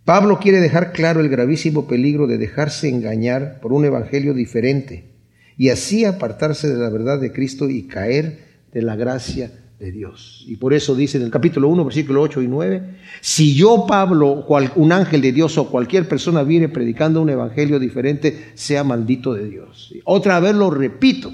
[0.06, 5.12] Pablo quiere dejar claro el gravísimo peligro de dejarse engañar por un evangelio diferente
[5.58, 8.40] y así apartarse de la verdad de Cristo y caer
[8.72, 9.52] de la gracia
[9.84, 10.46] de Dios.
[10.48, 12.84] Y por eso dice en el capítulo 1, versículo 8 y 9,
[13.20, 18.52] si yo, Pablo, un ángel de Dios o cualquier persona viene predicando un evangelio diferente,
[18.54, 19.94] sea maldito de Dios.
[20.06, 21.34] Otra vez lo repito,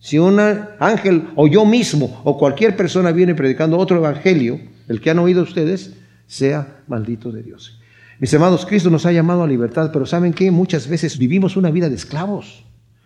[0.00, 5.10] si un ángel o yo mismo o cualquier persona viene predicando otro evangelio, el que
[5.10, 5.94] han oído ustedes,
[6.26, 7.78] sea maldito de Dios.
[8.18, 10.50] Mis hermanos, Cristo nos ha llamado a libertad, pero ¿saben qué?
[10.50, 12.64] Muchas veces vivimos una vida de esclavos.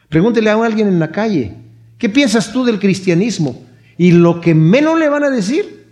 [0.09, 1.57] Pregúntele a alguien en la calle,
[1.99, 3.68] ¿qué piensas tú del cristianismo?
[3.99, 5.87] Y lo que menos le van a decir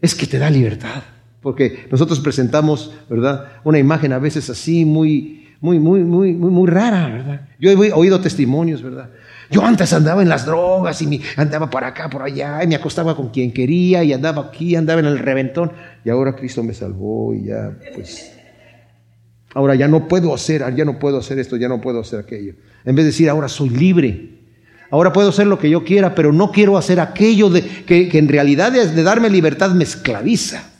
[0.00, 1.02] es que te da libertad.
[1.42, 3.46] Porque nosotros presentamos, ¿verdad?
[3.64, 7.48] Una imagen a veces así muy, muy, muy, muy, muy, rara, ¿verdad?
[7.58, 9.10] Yo he oído testimonios, ¿verdad?
[9.50, 12.76] Yo antes andaba en las drogas y me andaba por acá, por allá, y me
[12.76, 15.72] acostaba con quien quería, y andaba aquí, andaba en el reventón,
[16.04, 18.32] y ahora Cristo me salvó, y ya, pues,
[19.52, 22.54] ahora ya no puedo hacer, ya no puedo hacer esto, ya no puedo hacer aquello.
[22.84, 24.41] En vez de decir, ahora soy libre,
[24.92, 28.28] Ahora puedo hacer lo que yo quiera, pero no quiero hacer aquello de, que, en
[28.28, 30.70] realidad de darme libertad me esclaviza.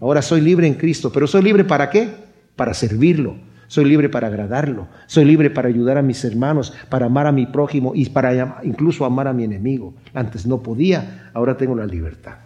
[0.00, 2.08] Ahora soy libre en Cristo, pero soy libre para qué?
[2.56, 3.36] Para servirlo.
[3.68, 4.88] Soy libre para agradarlo.
[5.06, 9.04] Soy libre para ayudar a mis hermanos, para amar a mi prójimo y para incluso
[9.04, 9.94] amar a mi enemigo.
[10.12, 12.38] Antes no podía, ahora tengo la libertad.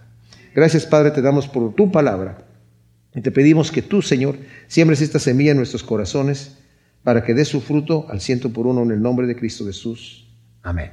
[0.55, 2.45] Gracias Padre, te damos por tu palabra.
[3.15, 4.37] Y te pedimos que tú, Señor,
[4.67, 6.59] siembres esta semilla en nuestros corazones
[7.03, 10.30] para que dé su fruto al ciento por uno en el nombre de Cristo Jesús.
[10.63, 10.91] Amén.